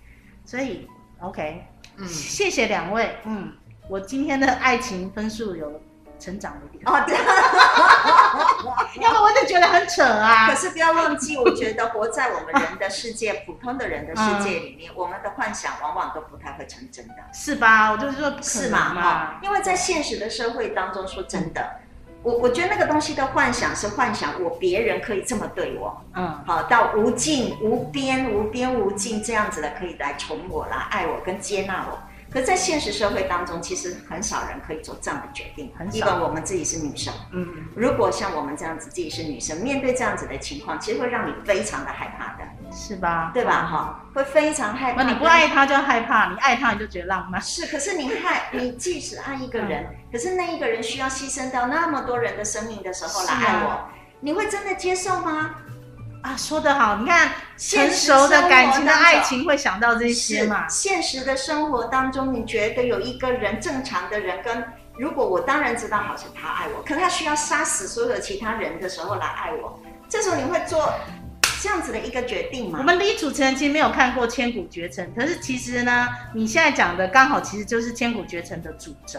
[0.45, 0.87] 所以。
[1.21, 1.65] OK，
[1.99, 3.53] 嗯，谢谢两位，嗯，
[3.89, 5.81] 我今天的爱情分数有
[6.23, 7.17] 成长一点哦，对，
[9.03, 10.49] 要不我就觉得很扯啊。
[10.49, 17.91] 可是不要忘记，我觉得活在我们人的世界，普通的人的世界里面，我们的幻想往往都不太会成真的，是吧？
[17.91, 21.81] 我就是说，是嘛哈，因为在现实的社会当中，说真的。
[22.23, 31.99] 我我觉得那个东西的幻想是幻想，我别人可以这么对我，嗯，好到无尽无边无边无尽这样子的，可以来宠我啦、爱我跟接纳我。
[32.33, 36.23] 可在现实社会当中，其实很少人可以做这样的决定，很少。
[36.23, 43.31] 我们自己是女生，嗯，如果像我们这样子自己是女生，面对这样子的情况，其实会让你非常的害怕的，是吧？
[43.35, 43.67] 对吧？
[43.67, 45.03] 哈、嗯，会非常害怕。
[45.03, 47.41] 那你不爱他就害怕，你爱他你就觉得浪漫。
[47.43, 53.89] 是，可是你害你即使爱一个人，嗯、可是那一个人需要牺牲掉那么多人的生命的时候来爱我，啊、
[54.21, 55.55] 你会真的接受吗？
[56.23, 56.97] 啊，说得好！
[56.99, 60.69] 你看，成熟的感情的爱情会想到这些嘛？
[60.69, 64.65] 现实的生活当中，你觉得有一个人正常的人跟，
[64.97, 69.77] 如果我当然知道，好像他爱我，可他需要杀死所有其他人的时候来爱我，
[70.09, 70.95] 这时候你会做
[71.61, 72.79] 这样子的一个决定吗？
[72.79, 79.19] 我们李主持人其实没有看过《千古绝尘》，可是其实呢，你现在讲的刚好其实就是《千古绝尘》的主轴，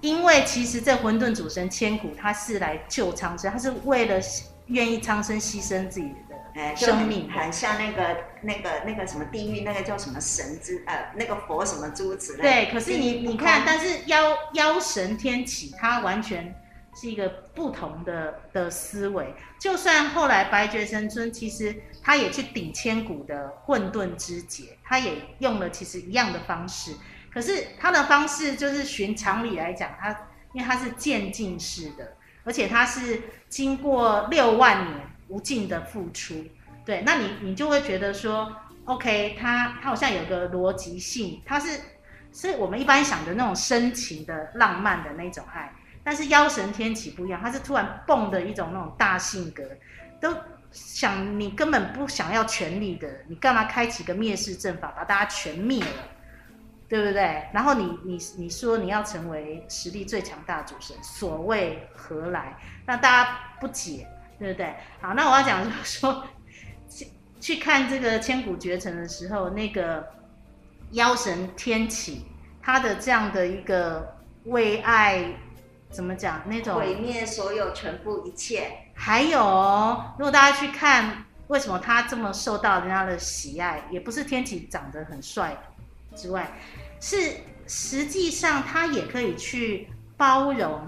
[0.00, 4.18] 因为其实这混沌主神千古他是来救苍生，他是为了。
[4.66, 6.12] 愿意苍生牺牲自己
[6.54, 12.36] 的生命，很像那个那个那个什么地狱，那个叫什么神之呃，那个佛什么诸子。
[12.38, 16.54] 对，可是你你看，但是妖妖神天启他完全
[16.94, 19.34] 是一个不同的的思维。
[19.60, 26.92] 就算后来白觉神尊其实他也去顶千古的混沌之劫，他也用了其实一样的方式，
[27.32, 30.10] 可是他的方式就是循常理来讲，他
[30.52, 36.42] 因为他是渐进式的，而且他是经过六万年无尽的付出，
[36.84, 38.50] 对，那你你就会觉得说
[38.84, 41.80] ，OK，他他好像有个逻辑性，他是
[42.32, 45.70] 是我们一般想的那种深情的浪漫的那种爱。
[46.04, 49.64] 但是妖神天启不一样，他是突然蹦的一种那种大性格，
[50.20, 50.32] 都
[50.70, 56.08] 想你根本不想要权力的，你干嘛开启个灭世阵法把大家全灭了，
[56.88, 57.48] 对不对？
[57.52, 62.56] 然后你你你说你要成为实力最强大主神，所谓何来？
[62.86, 64.06] 那大家不解，
[64.38, 64.74] 对不对？
[65.00, 66.24] 好，那我要讲就是说，
[66.88, 67.08] 去
[67.40, 70.06] 去看这个千古绝尘的时候，那个
[70.92, 72.26] 妖神天启
[72.62, 75.24] 他的这样的一个为爱。
[75.88, 76.42] 怎么讲？
[76.46, 78.70] 那种毁灭所有全部一切。
[78.92, 85.56] 还有哦，如果大家去看，为什么他这么受到人家的喜爱，也不是天启长得很帅
[86.16, 86.50] 之外，
[87.00, 87.34] 是
[87.66, 90.80] 实际上他也可以去包容，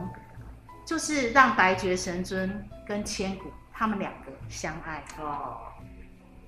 [0.85, 5.05] 就是让白绝神尊跟千古他们两个相爱。
[5.21, 5.59] 哦，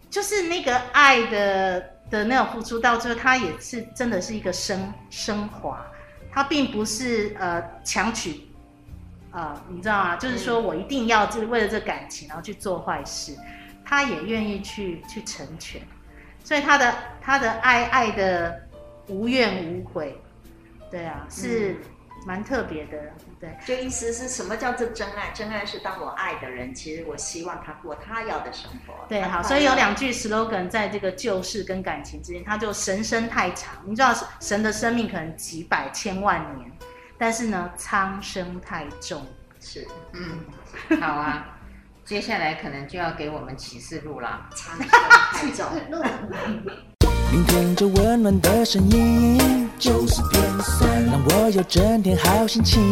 [0.09, 5.87] 就是那个爱的的那种付出，到最后他也是真的是一个升升华。
[6.33, 8.49] 他并不是呃强取，
[9.33, 10.15] 啊、呃，你知道吗？
[10.15, 13.37] 就是说我一定要就是为了这感情，然后去做坏事，
[13.85, 15.83] 他也愿意去去成全，
[16.45, 18.63] 所以他的他的爱爱的
[19.11, 20.19] 无怨无悔，
[20.91, 21.77] 对啊，是
[22.27, 22.99] 蛮特别的。
[23.41, 25.31] 对，就意思是什么叫做真爱？
[25.33, 28.93] 真爱是当我爱的人，其实我希望他过他要的生活。
[29.09, 33.75] 对，好，所以有两句 slogan 在这个旧世跟感情之间，他就神生太长。
[33.87, 36.71] 你知道神的生命可能几百千万年，
[37.17, 39.27] 但是呢，苍生太重。
[39.59, 40.41] 是，嗯，
[41.01, 41.59] 好啊，
[42.05, 44.47] 接下来可能就要给我们启示录了。
[44.55, 44.89] 苍生
[45.33, 45.67] 太重。
[47.33, 52.83] 聆听着温暖的声音，九四点三，让我有整天好心情。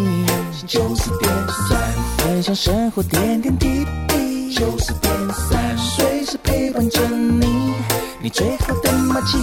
[0.65, 4.55] 九四点三，分享生活点点滴滴。
[4.55, 7.75] 九四点三，随时陪伴着你，
[8.23, 9.39] 你最好的默契。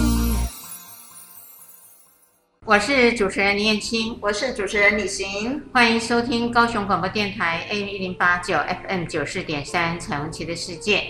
[2.64, 11.04] 我是主持人林燕青，我是主持人李行，欢迎收听高雄广播电台 AM 一零八九 FM 九四点三彩虹旗的世界。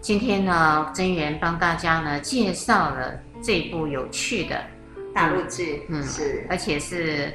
[0.00, 4.62] 今天呢，真源帮大家呢介绍了这部有趣的
[5.14, 7.32] 大陆剧，嗯，是，而且是，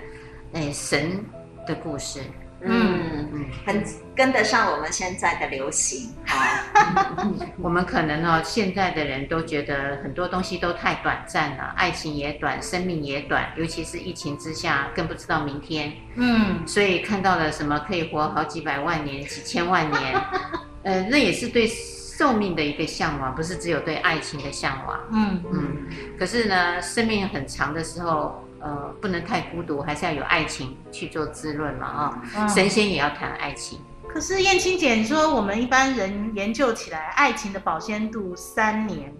[0.53, 1.23] 哎，神
[1.67, 2.21] 的故事，
[2.61, 3.83] 嗯嗯，很
[4.15, 7.35] 跟得上我们现在的流行啊。
[7.61, 15.91] 我们可能呢，现在的人都觉得很多东西都太短暂了，爱情也短，生命也短，尤其是疫情之下，更不知道明天。
[16.15, 20.21] 嗯，所以看到了什么可以活好几百万年、几千万年，
[20.83, 21.69] 呃，那也是对。
[22.15, 24.99] 寿命的一个向往，不是只有对爱情的向往。
[25.11, 25.87] 嗯嗯。
[26.19, 32.49] 可是呢，生命很长的时候，呃，不能太孤独，还是要有爱情去做滋润嘛啊、哦嗯。
[32.49, 33.79] 神仙也要谈爱情。
[34.07, 39.11] 可是燕青姐，你说我们一般人研究起来，爱情的保鲜度三年，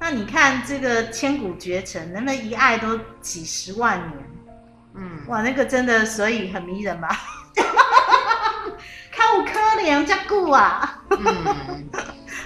[0.00, 4.18] 那你看这个千古绝尘，人们一爱都几十万年。
[4.94, 5.20] 嗯。
[5.26, 7.08] 哇，那个真的，所以很迷人吧？
[9.14, 9.50] 看我可
[9.82, 11.02] 怜，加固啊。
[11.10, 11.84] 嗯。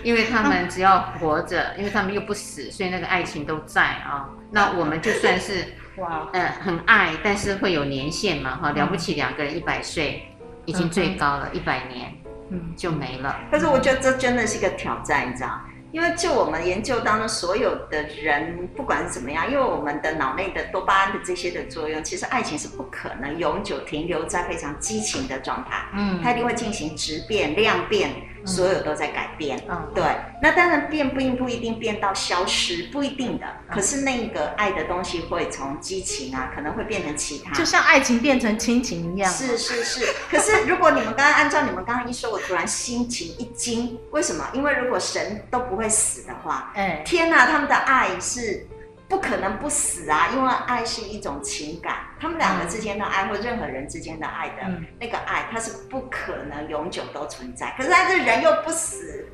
[0.02, 4.28] 因为他们只要活着，因为他们又不死，所以那个爱情都在啊。
[4.50, 5.64] 那我们就算是
[5.98, 10.22] 哇，呃，很爱，但是会有年限嘛，哈，了不起两个人一百岁，
[10.64, 12.12] 已经最高了，一百年，
[12.50, 13.36] 嗯，就没了。
[13.50, 15.60] 但是我觉得这真的是一个挑战，你知道。
[15.92, 28.10] 因为就我们研究当中，所有的人不管是怎么样，因为我们的脑内的多巴胺的这些的作用，其实爱情是不可能永久停留在非常激情的状态，嗯，它一定会进行质变、量变，
[28.46, 30.04] 所有都在改变，嗯，对。
[30.40, 33.46] 那当然变并不一定变到消失，不一定的。
[33.68, 39.28] 可是那个爱的东西会从激情啊，可能会变成其他，就像爱情变成亲情一样。
[39.28, 40.06] 是是是。
[40.30, 44.46] 可是如果你们刚刚按照你们刚刚一说，我突然心情一惊，为什么？
[44.52, 45.86] 因为如果神都不会。
[45.96, 48.66] 死的话，哎，天哪，他们的爱是
[49.08, 50.30] 不可能不死啊！
[50.34, 57.72] 因为爱是一种情感，他们两个之间的爱，或任何人之间的爱的那个爱，它是不可能永久都存在。
[57.76, 59.24] 可是他这人又不死，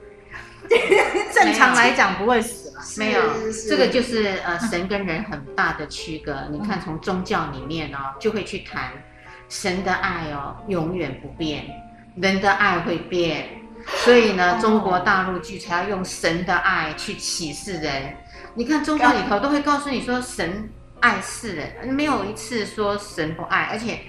[1.32, 2.82] 正常来讲不会死了。
[2.98, 3.22] 没有，
[3.66, 6.46] 这个就是呃神跟人很大的区隔。
[6.50, 8.92] 你看，从宗教里面哦，就会去谈
[9.48, 11.64] 神的爱哦，永远不变，
[12.16, 13.48] 人的爱会变。
[13.86, 18.14] 所以呢，中国大陆剧才要用神的爱去启示人。
[18.54, 20.68] 你看宗教里头都会告诉你说，神
[21.00, 23.68] 爱世人，没有一次说神不爱。
[23.70, 24.00] 而且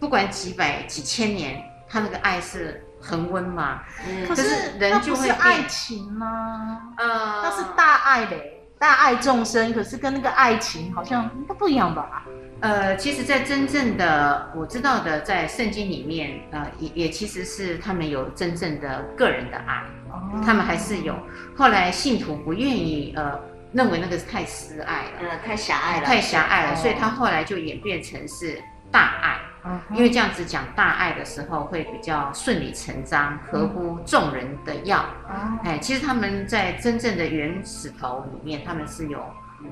[0.00, 3.82] 不管几百几千年，他那个爱是恒温嘛。
[4.06, 6.78] 嗯，可是人就会那不是爱情吗？
[6.98, 12.24] 呃，那是大爱嘞，大爱众生，可是跟那个爱情好像应该不一样吧？
[12.60, 19.82] 呃，其实，在真正的我知道的，在圣经里面，呃，也也其实是他们有真正的个人的爱，
[20.12, 21.12] 哦他们还是有。
[21.56, 23.36] 后来信徒不愿意，呃，
[23.72, 26.76] 认为那个是太私爱了，呃，太狭隘了，太狭隘了，哦。
[26.76, 29.36] 所以他后来就演变成是大爱。
[29.64, 34.98] 嗯因为这样子讲大爱的时候会比较顺理成章，合乎众人的要。
[34.98, 35.56] 哦。
[35.62, 39.24] 哎，其实他们在真正的原始头里面，他们是有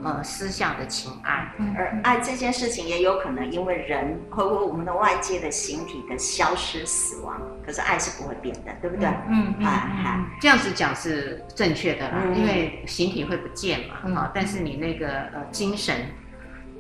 [0.05, 1.53] 呃私下的情爱。
[1.77, 9.09] 而爱这件事情也有可能因为人或为我们的外界的形体的消失死亡，可是爱是不会变的，对不对？
[9.29, 15.95] 嗯嗯哎嗯哎这样子讲是正确的啦，嗯因为形体会不见嘛，嗯啊，但是你那个呃精神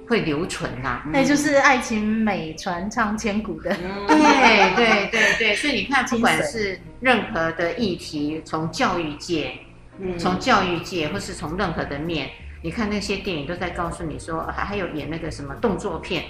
[0.09, 3.71] 会留存呐、那就是爱情美传唱千古的。
[3.81, 9.53] 嗯 对对对对，所以你看，不管是任何的议题，从教育界，
[10.01, 12.29] 嗯从教育界，或是从任何的面，
[12.63, 16.25] 你看那些电影都在告诉你说，还还有演那个什么动作片，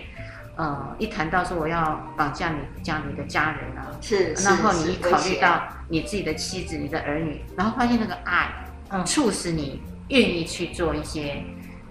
[0.57, 8.49] 呃，一谈到说我要绑架你家里的家人啊，是，是然后你一考虑到你自己的妻子、你的儿女，然后发现那个爱，
[8.91, 11.43] 嗯促使你愿意去做一些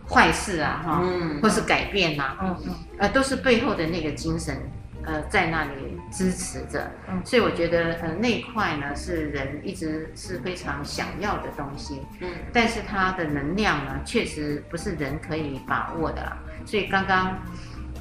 [0.07, 2.75] 坏事啊，哈、嗯或是改变呐、嗯嗯。
[2.99, 4.57] 呃，都是背后的那个精神，
[5.05, 6.89] 呃，在那里支持着。
[7.09, 16.37] 嗯所以我觉得，呃，那一块呢是人一直是非常想要的东西，嗯但是它的能量呢，确实不是人可以把握的啦。
[16.65, 17.37] 所以刚刚，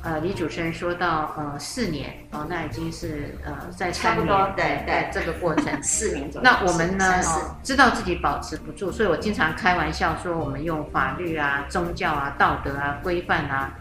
[0.03, 5.67] 呃，李主持人说到，呃，四年哦，那已经是呃在差不多对对呃这个过程。
[5.83, 6.45] 四年左右。
[6.45, 13.73] 那我们呢哦，知道自己保持不住，所以我经常开玩笑说，我们用法律啊、宗教啊、道德啊、规范啊，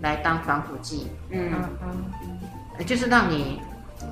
[0.00, 1.52] 来当防腐剂，嗯
[1.82, 2.04] 嗯
[2.84, 3.60] 就是让你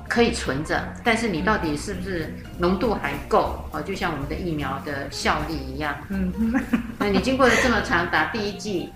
[0.07, 3.63] 可以存着，但是你到底是不是浓度还够？
[3.71, 6.31] 哦，就像我们的疫苗的效力一样，嗯
[6.99, 8.89] 那你经过了这么长，打第一剂，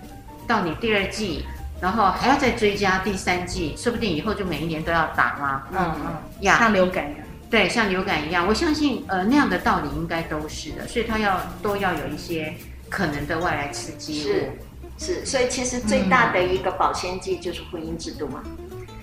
[0.46, 1.44] 到你第二剂，
[1.80, 5.62] 然后还要再追加第三剂，说不定以后就每一年都要打吗？
[5.72, 7.26] 嗯嗯，呀像流感一样。
[7.48, 12.52] 对，像流感一样，我相信呃那样的道理应该都是的，所以它要都要有一些
[12.90, 14.66] 可能的外来刺激是物。
[14.98, 18.42] 是，所以其实最大的一个保鲜剂就是婚姻制度嘛。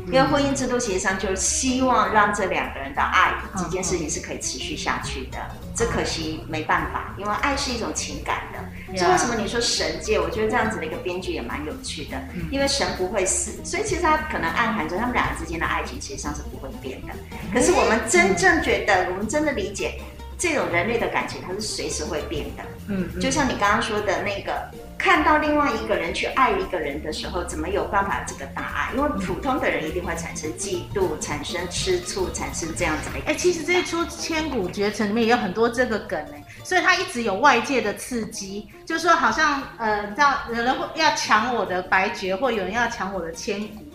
[0.08, 5.38] 因为婚姻制度其实上就是希望让这两个人的爱这件事情是可以持续下去的，
[5.76, 8.60] 这可惜没办法，因为爱是一种情感的。
[8.98, 10.20] 所以为什么你说神界？
[10.20, 17.14] 我觉得这样子的一个编剧也蛮有趣的，因为神不会死，所以其实他可能暗含着他们两个之间的爱情实际上是不会变的。
[17.52, 20.00] 可是我们真正觉得，我们真的理解
[20.44, 22.64] 这种人类的感情，它是随时会变的。
[22.90, 28.94] 嗯，就像你刚刚说的那个，看到另外一个人去爱一个人的时候，怎么有办法这个大爱？
[28.94, 33.26] 因为普通的人一定会产生嫉妒、产生吃醋、产生这样子的。
[33.26, 43.86] 哎、其实这一出《千古绝尘》里面也有很多这个梗哎，所以他一直有外界的刺激，就是说好像呃，你知道有人会要抢我的白绝，或有人要抢我的千古，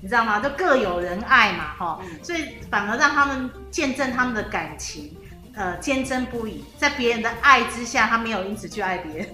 [0.00, 0.38] 你知道吗？
[0.38, 5.16] 就各有人爱嘛，哈，所以反而让他们见证他们的感情，
[5.56, 9.28] 呃，坚贞不移，在别人的爱之下，他没有因此去爱别人。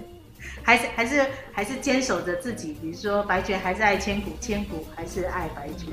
[0.63, 5.91] 还是还是还是坚守着自己，比如说白绝还是爱千古，千古还是爱白绝，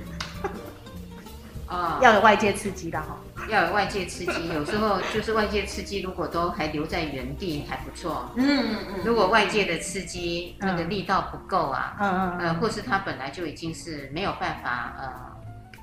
[1.67, 3.19] 啊、要有外界刺激的哈。
[3.49, 8.31] 要有外界刺激，有时候就是外界刺激，如果都还留在原地还不错。
[8.37, 9.01] 嗯嗯嗯。
[9.05, 15.30] 如果外界的刺激那个力道不够啊，嗯嗯呃，或是他本来就已经是没有办法呃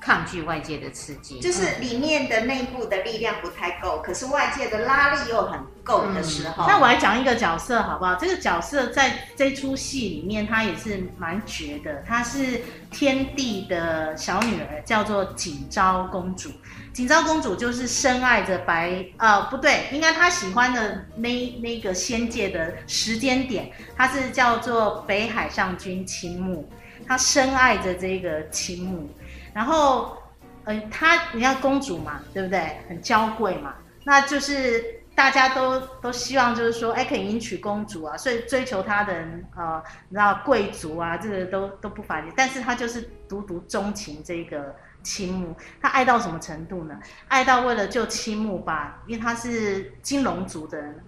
[0.08, 6.66] 抗拒外界的刺激，就是里面的内部的力量不太够，可是外界的拉力又很够的时候。
[6.66, 8.14] 那我来讲一个角色好不好？
[8.14, 12.02] 这个角色在这出戏里面，她也是蛮绝的。
[12.08, 16.48] 她是天帝的小女儿，叫做景昭公主。
[16.94, 26.66] 景昭公主就是深爱着白，呃，不对，应该她喜欢的那那个仙界的时间点，她是叫做北海上君青木。
[27.06, 29.08] 他深爱着这个青木，
[29.52, 30.16] 然后，
[30.64, 32.78] 呃，他你看公主嘛，对不对？
[32.88, 33.74] 很娇贵嘛，
[34.04, 34.96] 那就是。
[35.18, 44.72] 大家都都希望就是说，哎，可以迎娶公主啊，所以追求她的人，呃，你知道贵族啊，这个都都不乏，但是他就是独独钟情这个
[45.02, 46.96] 青木，他爱到什么程度呢？
[47.26, 51.04] 爱到为了救青木吧，因为他是金龙族的人，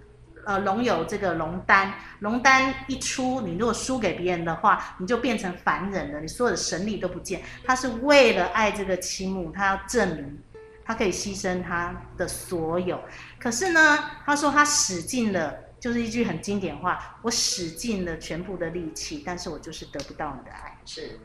[0.47, 7.43] 呃，龙有这个龙丹，龙丹一出，你如果输给别人的话，你就变成凡人了，你所有的神力都不见。
[7.65, 10.39] 他是为了爱这个青木，他要证明。
[10.83, 13.01] 他可以牺牲他的所有，
[13.39, 20.77] 可是呢，他说他使尽了，就是一句很经典话，我使尽了全部的力气，但是我就是得不到你的爱。
[20.85, 21.21] 是，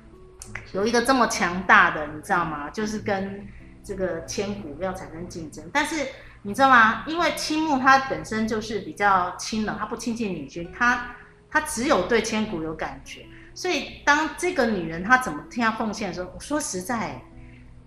[0.74, 2.70] 有一个这么强大的，你知道吗？
[2.70, 3.48] 就是跟
[3.84, 5.68] 这个千古要产生竞争。
[5.74, 6.06] 但是
[6.46, 7.04] 你知道吗？
[7.08, 11.08] 因为青木他本身就是比较清冷，他不亲近女君，他
[11.50, 13.26] 他只有对千古有感觉。
[13.56, 17.20] 所以当这个女人她怎么替他奉献的时候，我说实在，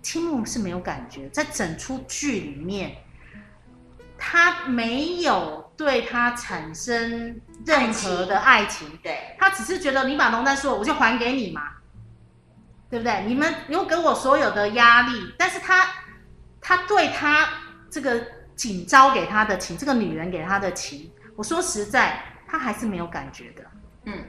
[0.01, 2.97] 青木是没有感觉，在整出剧里面，
[4.17, 11.61] 他没有对他产生任何的爱情，爱情对，他只是觉得你把龙丹说，我就还给你嘛。
[12.89, 13.23] 对不对？
[13.27, 15.87] 你们有给我所有的压力，但是他，
[16.59, 17.47] 他对他
[17.87, 18.19] 这个
[18.59, 23.63] 锦招给他的情，这个女人给他的情，我说实在，他还是没有感觉的。
[24.03, 24.21] 嗯，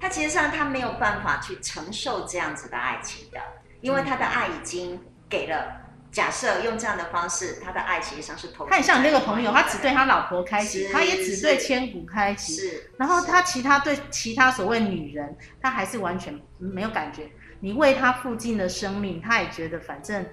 [0.00, 3.38] 他其实上他没有办法去承受这样子的爱情的，
[3.82, 4.98] 因为他的爱已经
[5.28, 5.84] 给了。
[6.10, 8.64] 假设用这样的方式，他的爱其实上是投。
[8.66, 12.56] 他很像你那个朋友，他只对他老婆开心，他也只对千古开心。
[12.56, 17.30] 是，然后他其他对其他所谓女人，他还是完全没有感觉。
[17.60, 20.24] 你为他付尽了生命，他也觉得反正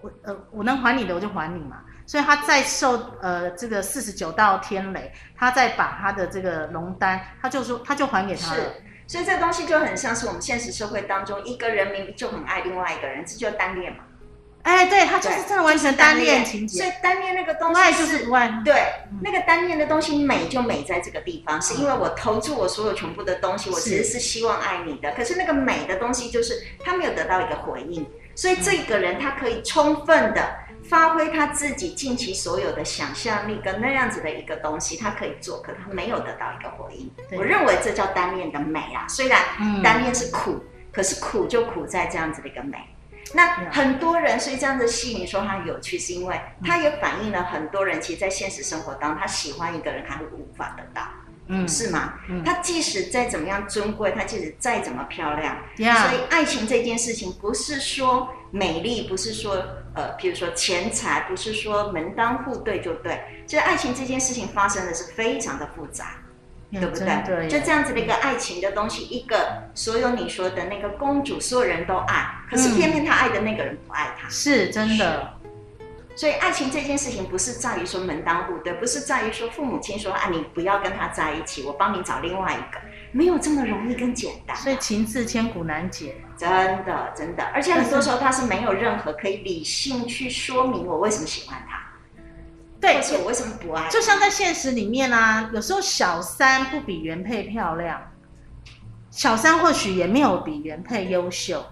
[0.00, 1.82] 我呃我能还你的我就还你嘛。
[2.10, 8.60] 所以他再受呃这个四十九道天雷，他再把他的这个龙丹，他就说他就还给他了。
[8.60, 13.98] 是，所以这东西就很像是我们现实社会当中一个人明明就很爱另外一个人，这就单恋嘛。
[14.62, 18.60] 哎，对他就是真的完全单恋情节，所以单恋那个东西就是不爱。
[18.64, 18.74] 对，
[19.22, 25.12] 那个单恋的东西美就美在这个地方，是因为我投注我所有全部的东西，我其实是希望爱你的。
[25.12, 28.04] 可是那个美的东西就是他没有得到一个回应，
[28.34, 30.56] 所以这个人他可以充分的
[30.90, 37.08] 发挥他自己尽其所有的想象力跟那样子的一个东西，他可以做，可他没有得到一个回应。
[37.38, 39.40] 我认为这叫单恋的美啊，虽然
[39.84, 40.60] 单恋是苦，
[40.92, 42.76] 可是苦就苦在这样子的一个美。
[43.32, 51.02] 那很多人，所以这样的戏，你说它有趣，是因为它也反映了很多人，其实，在现实生活当中，他喜欢一个人，他会无法得到，
[51.46, 52.14] 嗯，是吗？
[52.28, 59.64] 嗯，他即使再怎么样尊贵，他即使再怎么漂亮.所以爱情这件事情，不是说美丽，不是说
[59.94, 66.16] 呃，比如说钱财，不是说门当户对就对，其实爱情这件事情发生的是非常的复杂。
[66.72, 67.48] 对不对？
[67.48, 75.34] 就这样子的一个爱情的东西，一个所有你说的那个公主，所有人都爱，可是偏偏她爱的那个人不爱他，是真的。
[76.14, 82.80] 所以爱情这件事情不是在于说门当户对，不是在于说父母亲说啊，你不要跟他在一起，我帮你找另外一个，
[83.12, 84.56] 没有这么容易跟简单。
[84.56, 86.50] 所以情字千古难解，真
[86.84, 91.78] 的真的，而且很多时候他是没有任何可以理性去说明我为什么喜欢他。
[92.80, 93.88] 对，我为什么不爱？
[93.90, 98.00] 就像在现实里面啊，有时候小三不比原配漂亮，
[99.10, 101.62] 小三或许也没有比原配优秀，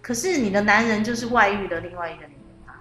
[0.00, 2.80] 可是你的男人就是外遇的另外一个女人啊，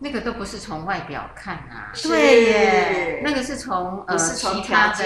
[0.00, 5.04] 那个都不是从外表看啊，对耶，那个是从呃是从其他的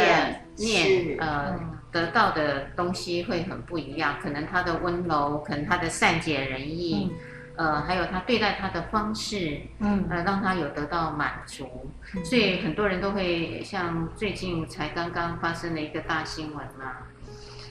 [0.56, 1.60] 面呃
[1.94, 7.08] 得到的东西会很不一样，可能他的温柔，可能他的善解人意。
[7.10, 7.16] 嗯。
[7.56, 16.96] 呃，还有他对待他的方式，嗯，呃，让他有得到满足，嗯、所以很多人都会像最近才刚刚发生的一个大新闻嘛，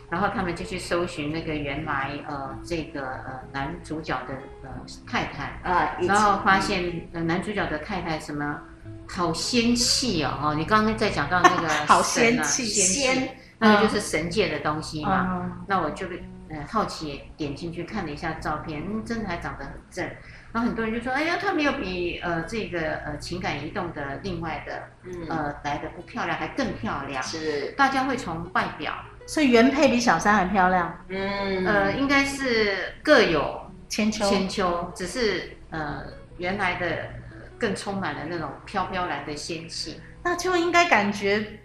[0.09, 4.69] 然后他们就去搜寻那个原来呃这个呃男主角的呃
[5.05, 5.59] 太太。
[5.69, 8.61] 啊，然后发现呃男主角的太太什么
[9.09, 16.07] 好仙气哦，哦，你刚刚在讲到那个、 啊、好仙气仙气，那个就是神界的东西嘛，嗯、那我就
[16.49, 16.63] 呃。
[16.69, 20.05] 好奇点进去看了一下照片，嗯，真的还长得很正。
[20.51, 28.93] 然后很多人就说：“哎呀，他没有比呃这个呃情感移动的另外的，嗯，呃来的不漂亮，还更漂亮。”是，大家会从外表，
[29.25, 30.95] 所以原配比小三还漂亮。
[31.09, 36.03] 嗯，呃，应该是各有千秋，千秋，只是呃
[36.37, 37.09] 原来的
[37.57, 39.99] 更充满了那种飘飘然的仙气。
[40.23, 41.59] 那就应该感觉。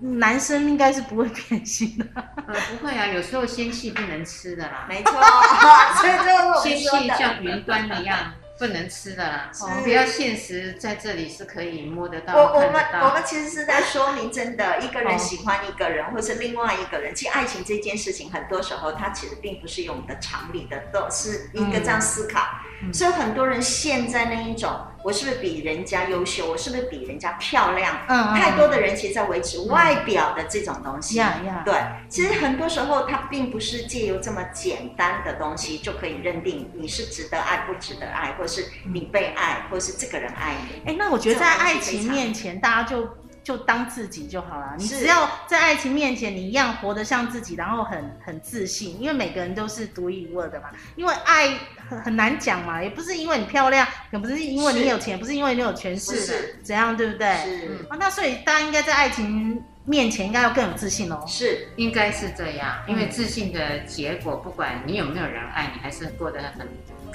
[0.00, 2.06] 男生应该是不会变心的，
[2.46, 5.12] 呃，不会啊，有时候仙气不能吃的啦，没错，
[6.00, 9.50] 所以这仙气像云端一样不能吃的啦，
[9.84, 12.34] 比较现实，在这里是可以摸得到。
[12.34, 22.46] 我我们我们其实是在说明，真的，一个人喜欢一个人，或是另外一个人，其实爱情这件事情，很多时候它其实并不是用我们的常理的，都是一个这样思考。
[22.92, 24.80] 所以很多人陷在那一种。
[25.02, 26.50] 我是不是比人家优秀？
[26.50, 27.96] 我是不是比人家漂亮？
[28.08, 31.16] 嗯，太多的人其实在维持外表的这种东西。
[31.16, 31.74] 呀呀，对，
[32.08, 40.90] 其实很多时候它并不是借由这么简单的东西就可以认定你是值得爱不值得爱，或是你被爱，或是这个人爱你。
[40.90, 43.08] 哎，那我觉得在爱情面前，大家就
[43.48, 44.74] 就当自己就好了。
[44.76, 50.68] 你只要在爱情面前，你一样活得像自己，然后很很自信，因为每个人都是独一无二的嘛。
[50.96, 51.58] 因为爱。
[51.88, 57.26] 很很难讲嘛，也不是因为你漂亮，也不是因为你有钱，不是因为你有权势，怎样，对不对？
[57.38, 61.24] 是啊，那所以大家应该在爱情面前应该要更有自信哦。
[61.26, 66.68] 是，应该是这样，因为自信的结果，不管你有没有人爱你，还是过得很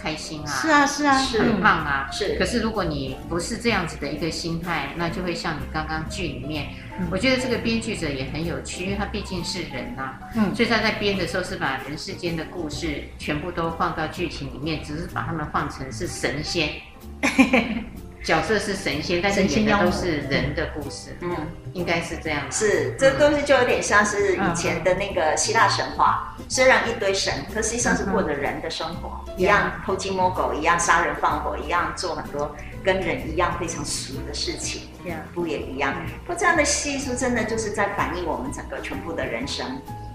[0.04, 0.47] 开心啊。
[0.47, 2.10] 是啊，是啊，是很棒啊。
[2.12, 2.36] 是。
[2.38, 6.68] 可是如果你不是这样子的一个心态，那就会像你刚刚剧里面，
[6.99, 16.70] 嗯、我觉得这个编剧者也很有趣，因为他毕竟是人呐、啊，嗯，所以他在编的时候是把人世间的故事全部都放到剧情里面，只是把他们换成是神仙。
[18.24, 21.16] 角色是神仙，但是演的都是人的故事。
[21.22, 21.36] 嗯，
[21.74, 22.42] 应该是这样。
[22.50, 34.84] 是，这东西就有点像是以前的那个希腊神话，嗯、虽然一堆神，可实际上是过着人的生活，嗯、一样偷鸡摸狗，一样杀人放火，一样做很多跟人一样非常俗的事情。
[35.36, 35.94] 不也一样？
[36.26, 39.66] 不，这样的戏是真的就是在反映我们整个全部的人生，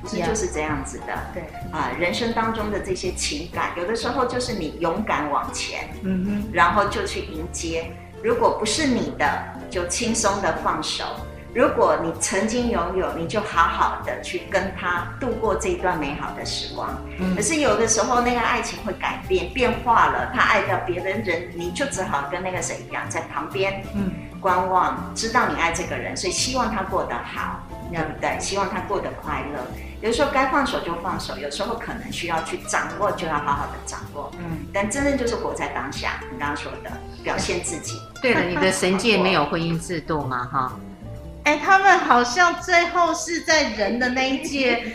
[0.00, 1.18] 不是就是这样子的。
[1.34, 1.42] 对
[1.72, 7.90] 啊，人生当中的这些情感，有的时候就是你勇敢往前，嗯哼，然后就去迎接。
[8.22, 9.26] 如果不是你的，
[9.70, 11.04] 就轻松的放手；
[11.54, 16.88] 如果你曾经拥有，你就好好的去跟他度过这一段美好的时光。
[17.20, 27.60] 嗯，可是有的时候那个爱情会改变、变化了，他爱到别人人，你就只好跟那个谁一样，在旁边，嗯，观望，知道你爱这个人，所以希望他过得好，
[27.92, 28.36] 对不对？
[28.40, 29.64] 希望他过得快乐。
[30.00, 34.30] 有时候该放手就放手，有时候可能需要去掌握，就要好好的掌握。
[34.38, 36.20] 嗯，但真正就是活在当下。
[36.30, 36.90] 你刚刚说的，
[37.24, 38.00] 表现自己。
[38.22, 40.48] 对了，你的神界没有婚姻制度吗？
[40.52, 40.72] 哈，
[41.42, 44.92] 哎，他们好像最后是在人的那一界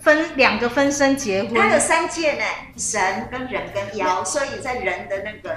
[0.00, 1.54] 分两个分身结婚。
[1.54, 2.44] 他有三界呢，
[2.76, 5.56] 神跟人跟妖，所以在人的那个，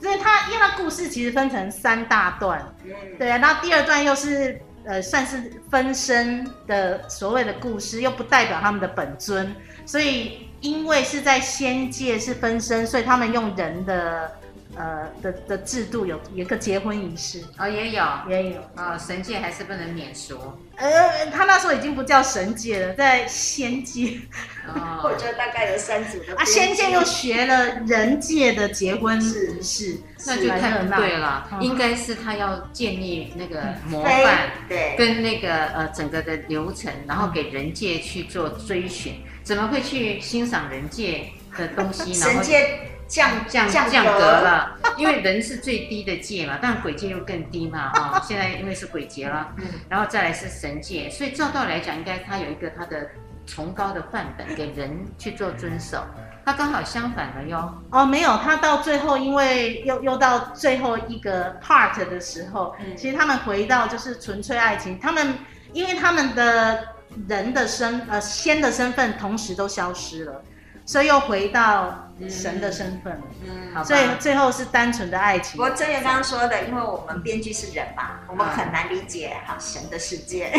[0.00, 2.64] 所以他因为他故事其实分成三大段。
[2.84, 4.60] 嗯，对啊，然后第二段又是。
[4.84, 9.54] 呃，算是分身的所谓的故事，又不代表他们的本尊，
[9.86, 14.30] 所以因为是在仙界是分身，所以他们用人的。
[14.76, 20.38] 呃的的制度有有一个结婚仪式哦，也有也有啊、哦，神界还是不能免俗。
[20.76, 24.18] 呃，他那时候已经不叫神界了，在仙界。
[24.66, 26.34] 哦， 我觉得大概有三组的。
[26.36, 31.48] 啊，仙界又学了人界的结婚仪式，那就太不对了。
[31.52, 39.14] 嗯、应该是他要建立那个模范，对，跟那个呃整个的流程，然后给人界去做追寻。
[39.14, 41.26] 嗯、怎么会去欣赏人界
[41.58, 42.14] 的东西呢？
[42.14, 42.78] 神界。
[43.10, 48.22] 降降降降格了， 因为人是最低的界嘛，但鬼界又更低嘛啊、哦！
[48.24, 53.08] 现在因为是鬼节了，嗯然后再来是神界，所以照道理来讲，应该他有一个他的
[53.46, 56.04] 崇高的范本给人去做遵守，
[56.44, 57.82] 他刚好相反了哟。
[57.90, 65.34] 哦，没有，他到最后因为又又到最后一个 part 的时候，嗯、其实他们回到就是纯粹爱情，他们
[65.72, 66.86] 因为他们的
[67.28, 70.40] 人的身呃仙的身份同时都消失了。
[70.86, 75.56] 所以又回到神的身份了，嗯，嗯，所以最后是单纯的爱情。
[75.56, 80.52] 不过正月刚刚说的，因为我们编剧是人嘛，我们很难理解哈神的世界，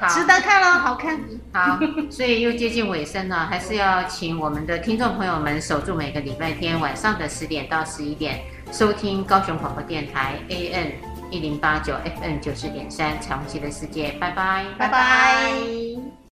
[0.00, 0.08] 好。
[0.12, 1.18] 值得看了，好看。
[1.52, 1.78] 好，
[2.10, 8.40] 所以又接近尾声了，还是要请我们的听众朋友们守住每个礼拜天晚上的十点到十一点，
[8.72, 10.92] 收听高雄广播电台 AN
[11.30, 16.19] 一零八九 FN 九十点三彩虹旗的世界，拜拜，拜拜。